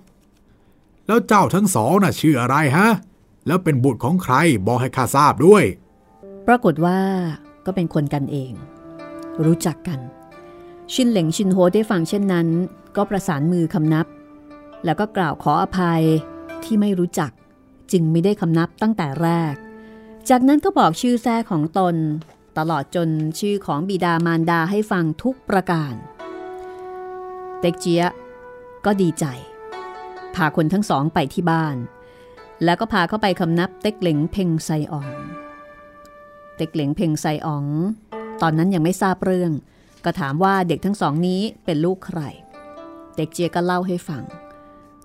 [1.07, 2.87] แล้วเจ้าทั้งสองน่ะชื่ออะไรฮะ
[3.47, 4.35] แล้วเป็นบุตรของใคร
[4.67, 5.63] บอกให้ข้าทราบด้วย
[6.47, 6.99] ปรากฏว่า
[7.65, 8.51] ก็เป็นคนกันเอง
[9.45, 9.99] รู้จักกัน
[10.93, 12.47] ชินเหลงชินโฮได้ฟังเช่นนั้น
[12.95, 14.05] ก็ประสานมือคำนับ
[14.85, 16.03] แล้วก็กล่าวขออภัย
[16.63, 17.31] ที่ไม่รู้จัก
[17.91, 19.53] จึงไม่ได้คำนับตั้งแต่แรก
[20.29, 21.95] จากนั้นก็บอกชื่อแท้ของตน
[22.57, 23.09] ตลอดจน
[23.39, 25.93] ชื่อของบิดามารดาให้ฟังทุกประการ
[27.63, 28.03] เต็กเจีย
[28.85, 29.25] ก็ดีใจ
[30.35, 31.77] พาคนทั้งสองไปที่บ้าน
[32.63, 35.09] แล้วก็พาเข้าไปคำนับเต็กเหลงเพ่งไซออง
[36.55, 37.65] เต็กเหลงเพ่งไซออง
[38.41, 39.51] ตอนนั้นยังไม่ทราบเรื่อง
[40.05, 42.19] ก็ถามว่าเด็กทั้งสองนี้เป็นลูกใคร
[43.15, 44.23] เต็กเจียก็เล่าให้ฟัง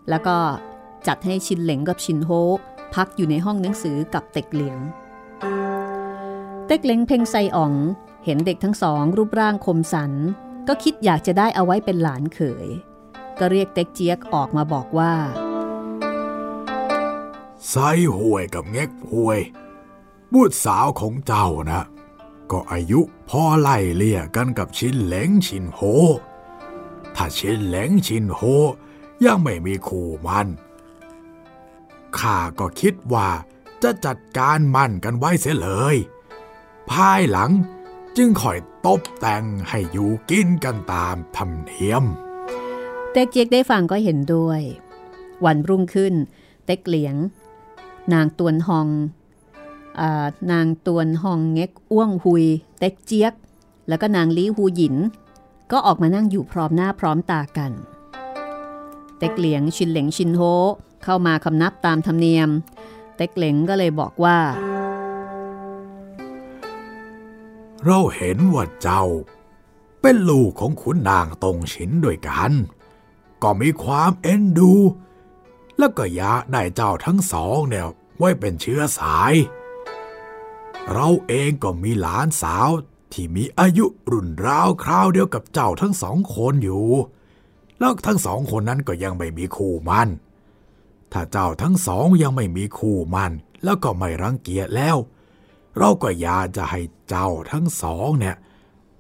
[0.09, 0.37] แล้วก็
[1.07, 2.31] จัดให้ชินเหลงกับชินโฮ
[2.95, 4.79] พักอยู่ในห้องหนังสือกับเต็กเหลียง
[6.67, 7.73] เต็กเหลงเพ่งไซอ๋อง
[8.25, 10.13] เห็นเด็กทั้งสองรูปร่างคมสัน
[10.69, 12.69] ก็คิดอยากจะได้เอาไว้เป็นหลานเขย
[13.39, 15.15] ก็เรียกเต็กเจี๊ยกออกมาบอกว่า
[17.69, 17.75] ไซ
[18.17, 19.41] ห่วยกับเง็กห่วย
[20.33, 21.85] บุตรสาวของเจ้านะ
[22.51, 25.81] ก็อายุพอไล่เลี่ยกันกับชินเหลงชินโฮ
[27.17, 28.41] ถ้าชินเหลงชินโฮ
[29.25, 30.49] ยังไม่มีคู่มัน
[32.19, 33.29] ข้าก็คิดว่า
[33.83, 35.97] จะจัดการมั่นกันไว้เสียเลย
[36.91, 37.51] ภายหลัง
[38.21, 42.05] จึงคอยตบแต่งให้อยู่กินกันตามธรรมเนียม
[43.13, 44.61] เต็กเจี๊ยกได้ฟังก็เห็นด้วย
[45.45, 46.15] วันรุ่งขึ้น
[46.67, 47.15] เต็กเหลียง
[48.13, 48.89] นางตวนหอง
[50.01, 50.03] อ
[50.53, 52.45] นางตวนหองเง็กอ้วงหุย
[52.79, 53.35] เต็กเจี๊ยก
[53.89, 54.97] แล้วก็นางลี้ฮูหยิน
[55.73, 57.73] ก็ออกมานั่งอยู่พร้อมหน้าพร้อมตากัน
[59.19, 60.43] เต็กเหลียงชินเหลงชินโฮ
[61.05, 62.49] เข้ามาคำนับตามธรรมเนียม
[63.17, 64.39] เต็กเหลงก็เลยบอกว่า
[67.85, 69.05] เราเห็นว่าเจ้า
[70.01, 72.53] เป็นลูกของขุนนางตรงฉินด้วยกัน
[73.43, 74.73] ก็มีความเอ็นดู
[75.79, 77.87] แล้วก็อยากได้เจ้าทั้งสองเนี่ย
[78.19, 79.35] ไว้เป็นเชื้อสาย
[80.93, 82.69] เราเองก็มีหลานสาว
[83.13, 86.87] ที่มีอายุรุ่นราวคราวเดียวกับเจ้าทั้งสองคนอยู่
[87.79, 90.09] แล้วทั้งสองคนนั้นก็ยังไม่มีคู่มัน
[91.13, 93.33] ถ้าเจ้าทั้งสองยังไม่มีคู่มัน
[93.65, 98.37] แล้วก็ไม่รังเกียจแล้วเราก็อยากจะให้เจ้าทั้งสองเนี่ย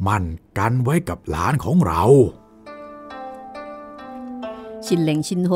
[0.07, 0.25] มัน
[0.59, 2.03] กันไว้กับหลานของเรา
[4.87, 5.53] ชินเหลงชินโฮ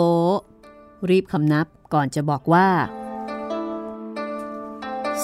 [1.10, 2.68] รีบคำนับก่อนจะบอกว่า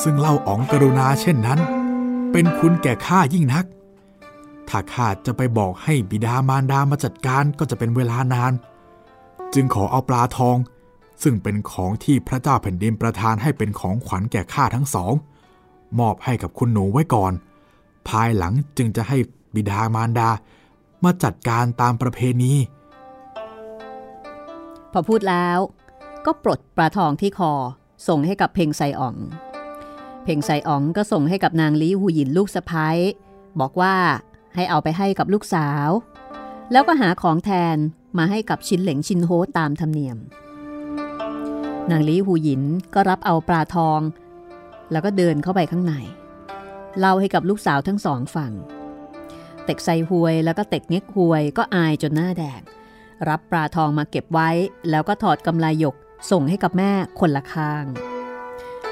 [0.03, 1.61] ซึ่งเล่าอ๋องกรุณาเช่นนั้น
[2.33, 3.65] เป็นคุณแก่ข้ายิ่งนัก
[4.69, 8.53] ถ้าข้าจะไปบอกให้บิดามารดามาจัดการก็จะเป็นเวลานาน
[9.55, 10.57] จึงขอเอาปลาทอง
[11.23, 15.13] ซึ่งเป็นของที่พระเจ้าแผ่นดินประทานให้เป็นของขวัญแก่ข้าทั้งสอง
[15.99, 17.33] มอบให้กับคุณหนูไว้ก่อน
[18.09, 19.17] ภายหลังจึงจะให้
[19.55, 20.31] บิดามารดา
[21.05, 22.53] มาจัดการตามประเพณี
[24.93, 25.59] พอพูดแล้ว
[26.27, 27.53] ก็ปลดปลาทองที่คอ
[28.09, 29.17] ส่งให้กับเพ่งไซอ๋อง
[30.25, 32.97] เพ่งไซอ๋องก็ส่งให้กับนางลีหูหยินลูกสะพ้าย
[33.61, 33.95] บอกว่า
[34.55, 35.89] ให้เอาไปให้กับลูกสาว
[36.73, 37.77] แล้วก็หาของแทน
[38.19, 40.19] มาให้กับชินเหลงชินโฮตามธรรมเนียม
[41.91, 42.63] นางลีหูหยิน
[42.95, 44.01] ก็รับเอาปลาทอง
[44.93, 45.95] แล้วก็เดินเข้าไปข้างใน
[46.99, 48.53] เล่าให้กับลูกสาวทั้งสองฟัง
[49.65, 52.61] เต็กไซหวยแล้วก็เต็กเง็กหวยก็อายจนหน้าแดง
[53.29, 54.51] รับปลาทองมาเก็บไว้
[54.91, 55.97] แล้วก็ถอดกำไลหยก
[56.31, 57.85] ส่งให้กับแม่คนละข้าง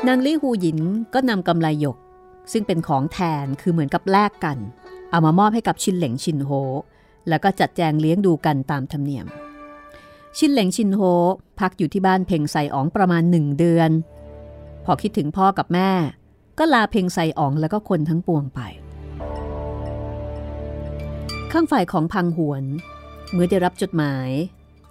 [0.07, 0.79] นางลี่ฮูหยิน
[1.15, 1.97] ก็นำกำไลหยก
[2.53, 4.59] ซึ่งเป็นของแทนคือเหมือนกับแลกกัน
[5.11, 6.51] เอามามอบให้กับชินเหลงชินโฮ
[7.29, 9.27] แล้วก็จัดแจงเลี้ยงดูกันตามธรรมเนียม
[10.39, 11.01] ชินเหลงชินโฮ
[11.61, 13.91] พักอยู่ที่บ้านเพ่งไซอ๋องประมาณหนึ่งเดือน
[14.87, 15.91] พอคิดถึงพ่อกับแม่
[16.59, 18.61] ก็ลาเพ่งไซอ๋องแล้วก็คนทั้งปวงไป
[21.53, 22.65] ข้างฝ่ายของพังหวน
[23.33, 24.29] เมื่อได้รับจดหมาย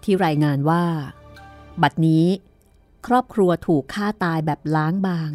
[0.04, 0.84] ที่รายงานว่า
[1.82, 2.26] บัดนี้
[3.08, 5.32] ครอบครัวถูกฆ่าตายแบบล้างบาง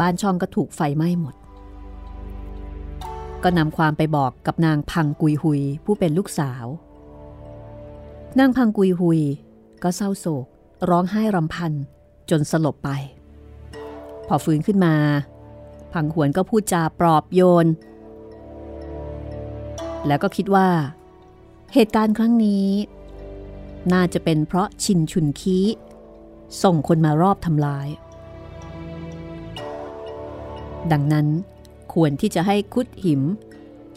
[0.00, 1.34] บ้านช่องก็ถูกไฟไหม้หมด
[3.42, 6.66] ก็นำความไปบอกกับนางพังกุยหุยผู้เป็นลูกสาว
[8.38, 9.20] นางพังกุยหุย
[9.82, 10.46] ก็เศร้าโศก
[10.88, 11.72] ร้องไห้รำพัน
[12.30, 12.90] จนสลบไป
[14.26, 14.94] พอฟื้นขึ้นมา
[15.92, 17.66] พังหวนก็พูดจาปลอบโยน
[20.06, 20.68] แล้วก็คิดว่า
[21.74, 22.68] เหตุการณ์ครั้งนี้
[23.92, 25.58] น่าจะเป็นเพราะชินชุนคี
[26.62, 27.88] ส่งคนมารอบทำลาย
[30.92, 31.26] ดังนั้น
[31.94, 33.22] ควรที่จะให้คุดหิม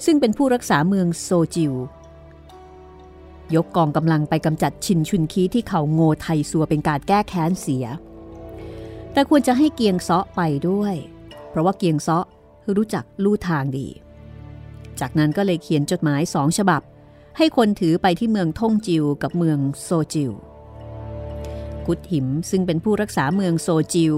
[0.06, 1.74] ซึ่งเป็นผู้รักษาเมืองโซจิว
[3.56, 7.86] ยกกองกำลังไปกำจัดชินชุนคีที่เขาโงไทยซัวเป็นการแก้แค้นเสีย
[9.16, 10.96] แต่ควรจะให้เกียงเซาะไปด้วย
[11.50, 12.26] เพราะว่าเกียงเซาะ
[12.76, 13.88] รู้จักลู่ทางดี
[15.00, 16.82] จากนั้นก็เลยเขียนจดหมายสองฉบับ
[17.38, 20.32] ให้คนถือไปที่เมืองท่งจิวกับเมืองโซจิว
[21.88, 24.16] กุดหิมซึ่งเป็นผู้รักษาเมืองโซจิว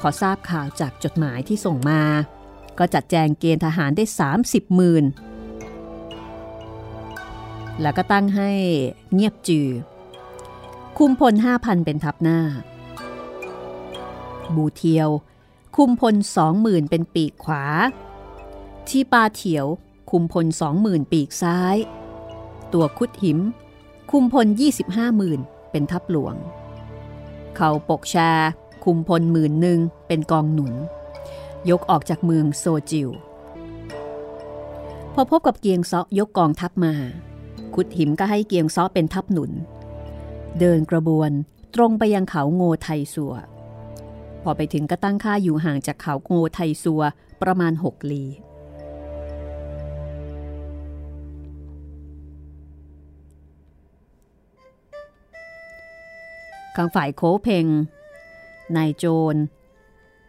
[0.00, 2.02] พอทราบข่าวจากจดหมายที่ส่งมา
[2.78, 4.04] ก็จัดแจงเกณฑ์ทหารได้
[4.40, 5.04] 30หมื่น
[7.82, 8.50] แล้วก็ตั้งให้
[9.14, 9.68] เงียบจือ
[10.98, 12.38] คุมพลห้าพันเป็นทัพหน้า
[14.56, 15.08] บูเทียว
[15.76, 17.64] คุมพลสองหมื่นเป็นปีกขวา
[18.88, 19.66] ชีปาเถียว
[20.10, 21.76] คุมพลสองหมื่นปีกซ้าย
[22.72, 23.38] ตัวคุดหิม
[24.10, 25.40] คุมพลยี่สิบห้าหมื่น
[25.70, 26.34] เป็นทัพหลวง
[27.56, 28.30] เขาปกชา
[28.84, 30.74] คุมพลหมื่นหนึ่งเป็นกองหนุน
[31.70, 33.08] ยกออกจากเมืองโซจิว
[35.14, 36.94] พอพบกับเกียงซอยกกองทัพมา
[37.74, 39.50] คุดหิมก็ให้เกียงซอเป็นทัพหนุน
[40.58, 41.30] เดินกระบวน
[41.74, 43.34] ตรงไปยังเขาโงไทสัว
[44.42, 47.02] พอไปถึงก็ตั้งค่าอยู่ห่างจากเขาโงไทสัว
[47.42, 48.24] ประมาณหกลี
[56.76, 57.66] ข้างฝ่ายโคเพง
[58.76, 59.36] นายโจร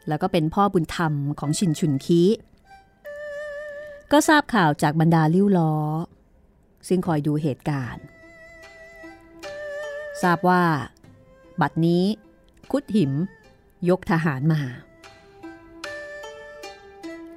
[0.07, 2.22] แล้วก็เป็นพ่อบุญธรรมของชินชุนคี
[4.12, 5.74] ก็ทราบข่าวจากบรรดาลิ้วล้อ
[6.88, 8.03] ซึ่งคอยดูเหตุการณ์
[10.22, 10.64] ทราบว่า
[11.62, 12.03] บัดนี้
[12.72, 13.12] คุดหิม
[13.89, 14.61] ยกทหารมา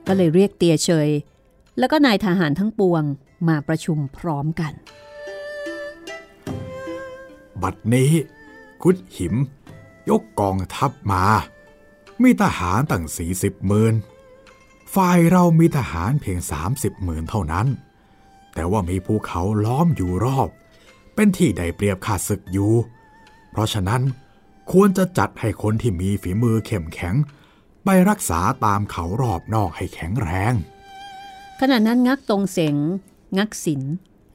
[0.06, 1.08] ก็เลยเรียกเตียเชย
[1.78, 3.02] แล้วก็นายทหารทั้งปวง
[3.48, 4.72] มาประชุมพร้อมกัน
[7.62, 8.12] บัดนี้
[8.82, 9.34] คุดหิม
[10.08, 11.24] ยกกองทัพมา
[12.22, 13.94] มีทหารตั้งสี่สิบหมื่น
[14.94, 17.66] ฝ่ายเรามีทหารเพียงสามสิบหมื่นเท่านั้น
[18.54, 20.48] แต่ว่ามีภูเขาล้อมอยู่รอบ
[21.14, 22.72] เป็นที่ได้เปรียบขาดศึกอยู่
[23.50, 24.02] เพราะฉะนั้น
[24.70, 27.14] ควรจะจัดให้คนที่มีฝีมือเข้มแข็ง
[27.84, 30.54] ไปรักษาตามเขารอบนอกให้แข็งแรง
[31.60, 32.76] ขณะนั้นงักตรงเสง
[33.38, 33.82] งักศิล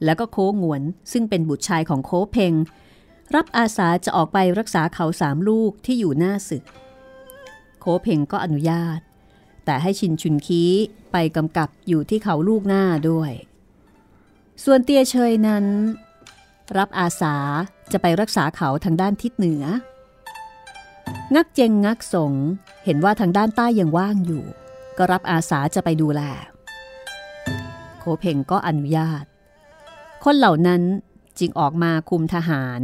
[0.04, 2.54] แล้วก็โค้งวนซึ่งเป็นบุตรชายของโคเพง
[3.34, 6.64] รับอาสาจะออกไปรักษาเขาสามลูกที่อยู่หน้าศึก
[7.80, 9.00] โคเพงก็อนุญาต
[9.64, 10.64] แต่ให้ชินชุนคี
[11.12, 13.32] ไปกำกับอยู่ที่เขาลูกหน้าด้วย
[14.64, 15.64] ส่วนเตียเชยนั้น
[16.78, 17.36] รับอาสา
[17.92, 19.64] จะไปรักษาเขาทางด้านทิศเหนือ
[21.34, 22.32] งักเจงงักสง
[22.84, 24.44] เห็นว่าทางด้านใต้ยังว่างอยู่
[24.98, 26.20] ก็รับอาสาจะไปดูแล
[27.98, 29.24] โคเพงก็อนุญาต
[30.24, 30.82] คนเหล่านั้น
[31.38, 32.80] จึงออกมาคุมทหาร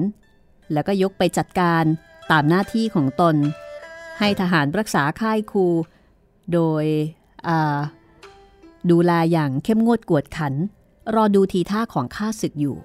[0.72, 1.84] แล้วก็ยกไปจัดการ
[2.30, 3.36] ตามหน้าที่ของตน
[4.18, 5.66] ให้ทหารรักษาค่ายคู
[6.52, 6.84] โดย
[8.90, 10.54] ดูแลอย่างเข้มงวดกวดขัน
[11.14, 12.76] รอดูทีท่าของข้าศึกอยู่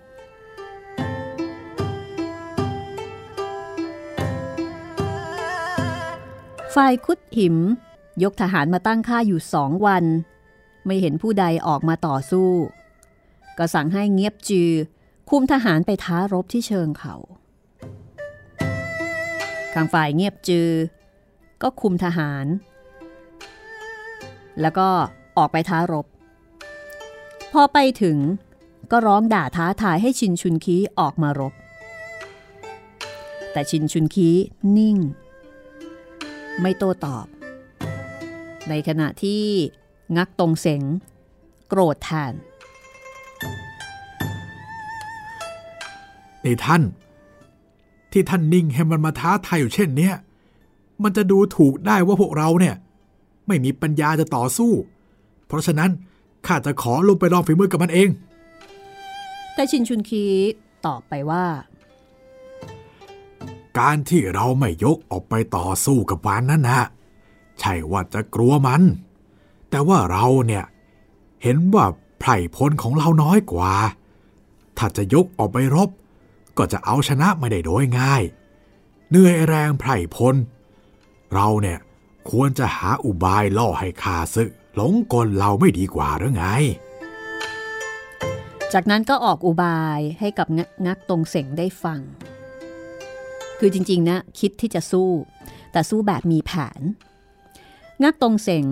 [6.76, 7.56] ฝ่ายคุดหิม
[8.24, 10.06] ยกทหารมาตั้งค่าอยู่สองวัน
[10.86, 12.50] ไม่เห็นผู้ใดออกมาต่อสู้
[13.58, 14.72] ก็สั่งให้เงียบจือ
[15.30, 17.16] คุมทหารไปท้ารบที่เชิงเขา
[19.74, 20.70] ข้างฝ่ายเงียบจือ
[21.62, 22.46] ก็คุมทหาร
[24.62, 24.88] แล้วก็
[25.38, 26.06] ออกไปท้ารบ
[27.54, 28.18] พอไปถึง
[28.92, 31.54] ก็ร้องด่าท้าทายให้ชินชุนคีออกมารบ
[33.52, 34.30] แต่ชินชุนคี
[34.78, 34.98] นิ่ง
[36.62, 37.26] ไม่โต้ตอบ
[38.70, 39.44] ในขณะที่
[40.18, 40.82] งักตรงเสง
[41.68, 42.34] โกรธแทน
[46.46, 46.84] นี่ท่าน
[48.12, 50.16] ที่ท่านนิ่งให้มันมาท้าทายอยู่เช่นเนี้ย
[51.04, 52.76] มันจะดูถูกได้ว่าพวกเราเนี่ย
[53.48, 54.72] ไม่มีปัญญาจะต่อสู้
[55.48, 55.92] เพราะฉะนั้น
[56.48, 58.10] ข้าจะขอลงไปลองฝีมือกับมันเอง
[59.54, 60.24] แต่ชินชุนคี
[60.86, 61.46] ตอบไปว่า
[63.80, 66.82] การที่เราไม่ยกออกไปต่อสู้กับมันนั่นนะ
[67.60, 68.82] ใช่ว่าจะกลัวมัน
[69.70, 70.66] แต่ว่าเราเนี่ย
[71.44, 71.86] เห็นว่า
[72.20, 73.74] ไพร่พลของเราน้อยกว่า
[74.78, 75.90] ถ้าจะยกออกไปรบ
[76.58, 78.24] ก็จะเอาชนะไม่ได้โดยง่าย
[79.10, 80.36] เหนื่อยแรงไพร่พล
[81.34, 81.80] เราเนี่ย
[82.30, 86.46] ควรจะหาอุบายล่อให้ขาซึกหลงกลเราไม่ดีกว่าหรือไง
[88.74, 90.48] จากนั้นก็ออกอุบายให้กับ
[90.86, 92.00] งักตรงเสงได้ฟัง
[93.60, 95.10] คือจริง ๆ นะ คิดที่จะสู้
[95.72, 96.82] แต่สู้แบบมีแผน
[98.04, 98.68] งักตรงเสง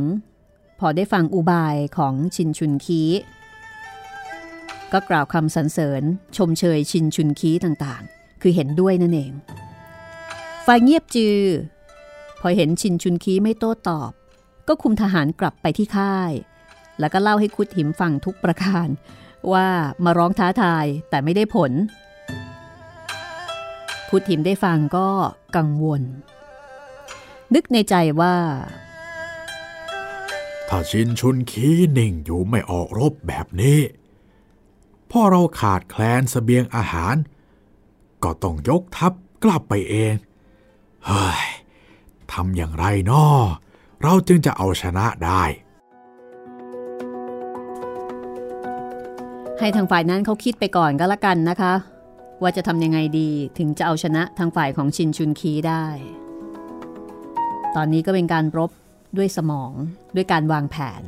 [0.80, 3.02] พอได้ฟังอุบายของชินชุนคี
[4.94, 6.04] ก็กล่าวคำสรรเสริญ
[6.38, 9.32] ชมเชยชินชุนคีต่างๆ คือเห็นด้วยนั่นเอง
[10.66, 11.40] ฝ่ายเงียบจือ
[12.42, 14.12] พอเห็นชินชุนคีไม่โต้ตอบ
[14.68, 16.32] ก็คุมทหารกลับไปที่ค่าย
[17.00, 18.88] แล้วก็เล่าให้คุดหิมฟังทุกประการ
[19.54, 19.68] ว่า
[20.06, 21.72] มาร้องท้าทายแต่ไม่ได้ผล
[24.10, 25.10] คุดหิมได้ฟังก็
[25.56, 26.02] กังวล
[27.54, 28.36] นึกในใจว่า
[30.70, 33.80] ถ้าชินชุนคีนิ่งอยู่ไม่ออกรบแบบนี้
[35.12, 37.16] พอเราขาดแคลนสเสบียงอาหาร
[38.24, 40.16] ก็ต้องยกทัพกลับไปเอง
[41.06, 41.42] เฮ้ย
[42.32, 43.44] ทำอย่างไรนาะ
[44.04, 45.44] เราจึงจะเอาชนะได้
[49.60, 51.74] ให้ทางฝ่ายนั้นเขาคิดไปก่อนก็แล้วกันนะคะ
[52.42, 55.86] ว่าจะทำยังไงดีถึงจะเอาชนะทางฝ่ายของชินชุนคีได้
[57.76, 58.72] ตอนนี้ก็เป็นการรบ
[59.18, 59.72] ด้วยสมอง
[60.16, 61.04] ด้วยการวางแผน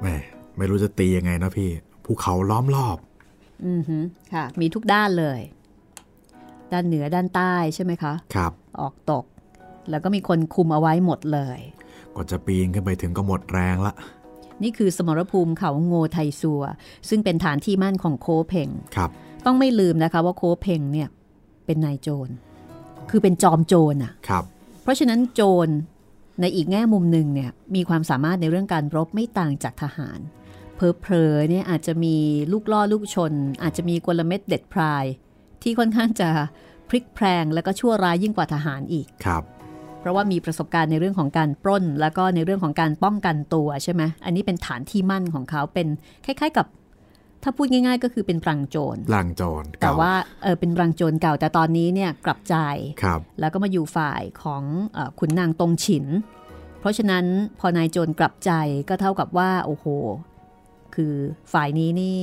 [0.00, 0.16] แม่
[0.56, 1.70] ไม่รู้จะตียังไงนะพี่
[2.04, 2.98] ภูเขาล้อมรอบ
[3.66, 3.98] อือฮึ
[4.32, 5.40] ค่ะ มีทุกด้านเลย
[6.72, 9.24] ด้านเหนือด้านใต้ใช่ไหมคะ ครับ ออกตก
[9.90, 11.58] แล้วก็มีคนคุมเอาไว้หมดเลย
[12.16, 13.94] ก็จะปีนขึ้นไปถึงก็หมดแรงละ
[14.64, 16.62] นี่คือสมรภูมิเขาโงไทซัว
[17.08, 19.10] ซึ่งเป็นฐานที่มั่นของโคเพงครับ
[19.46, 21.08] ต้องไม่ลืมนะคะว่าโคเพงเนี่ย
[21.66, 22.28] เป็นนายโจร
[23.10, 24.44] คือเป็นจอมโจรอะครับ
[24.82, 25.68] เพราะฉะนั้นโจร
[26.40, 30.18] ในอีกแง่มุมหนึ่งเนี่ยมีความสามารถในเรื่องการรบไม่ต่างจากทหาร
[30.76, 32.16] เพลอๆเนี่ยอาจจะมี
[32.52, 35.04] ลูกล่อลูกชน อาจจะมีกลเม็ดเด็ดพราย
[35.62, 36.28] ที่ค่อนข้างจะ
[36.88, 39.42] พลิกแพลงแล้วก็ชั่วร้ายยิ่งกว่าทหารอีกครับ
[40.04, 45.88] เพราะว่ามีประสบการณ์ในเรื่องของการปล้น แล้วก็ในเรื่องของการป้องกันตัวใช่ไหมอันนี้เป็นฐานที่มั่นของเขาเป็น
[46.24, 46.66] คล้าย ๆกับ
[47.42, 52.56] ถ้าพูดง่าย ๆ ก็คือเป็นรังโจรล่างโจรแต่เก่ว่าเออเป็นรังโจรเก่าแต่ตอนนี้เนี่ยกลับใจ
[53.02, 54.62] ครับแล้วก็มาอยู่ฝ่ายของ
[54.94, 56.06] เออขุนนางตงฉิน
[56.80, 57.24] เพราะฉะนั้น
[57.60, 58.50] พอนายโจรกลับใจ
[58.88, 59.86] ก็เท่ากับว่าโอ้โห
[60.94, 61.14] คือ
[61.52, 62.18] ฝ่ายนี้นี่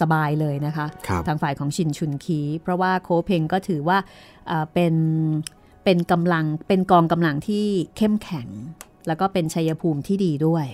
[0.00, 3.98] สบายเลยนะคะครับทางฝ่ายของชินชุนคี เพราะว่าโคเพงก็ถือว่า
[4.46, 4.94] เอ่อเป็น
[5.84, 7.66] เป็นกำลังเป็นกองกำลังที่
[7.96, 8.48] เข้มแข็ง
[9.06, 10.66] แล้วก็เป็นชัยภูมิที่ดีด้วย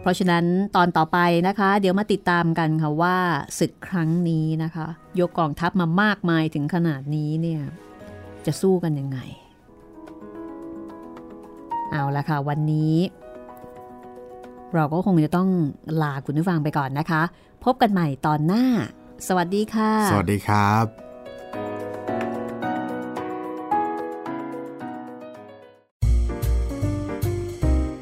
[0.00, 0.44] เพราะฉะนั้น
[0.76, 1.18] ตอนต่อไป
[1.48, 3.16] นะคะ เดี๋ยวมาติดตามกันค่ะว่า
[3.58, 4.86] ศึกครั้งนี้นะคะ
[5.20, 7.62] ยกกองทัพมามากมายถึงขนาดนี้เนี่ย
[8.46, 9.18] จะสู้กันยังไง
[11.90, 12.96] เอาละค่ะ วันนี้
[14.74, 15.48] เราก็คงจะต้อง
[16.02, 17.22] ลาคุณผู้ฟังไปก่อนนะคะ
[17.64, 18.64] พบกันใหม่ตอนหน้า
[19.28, 21.09] สวัสดีค่ะ สวัสดีครับ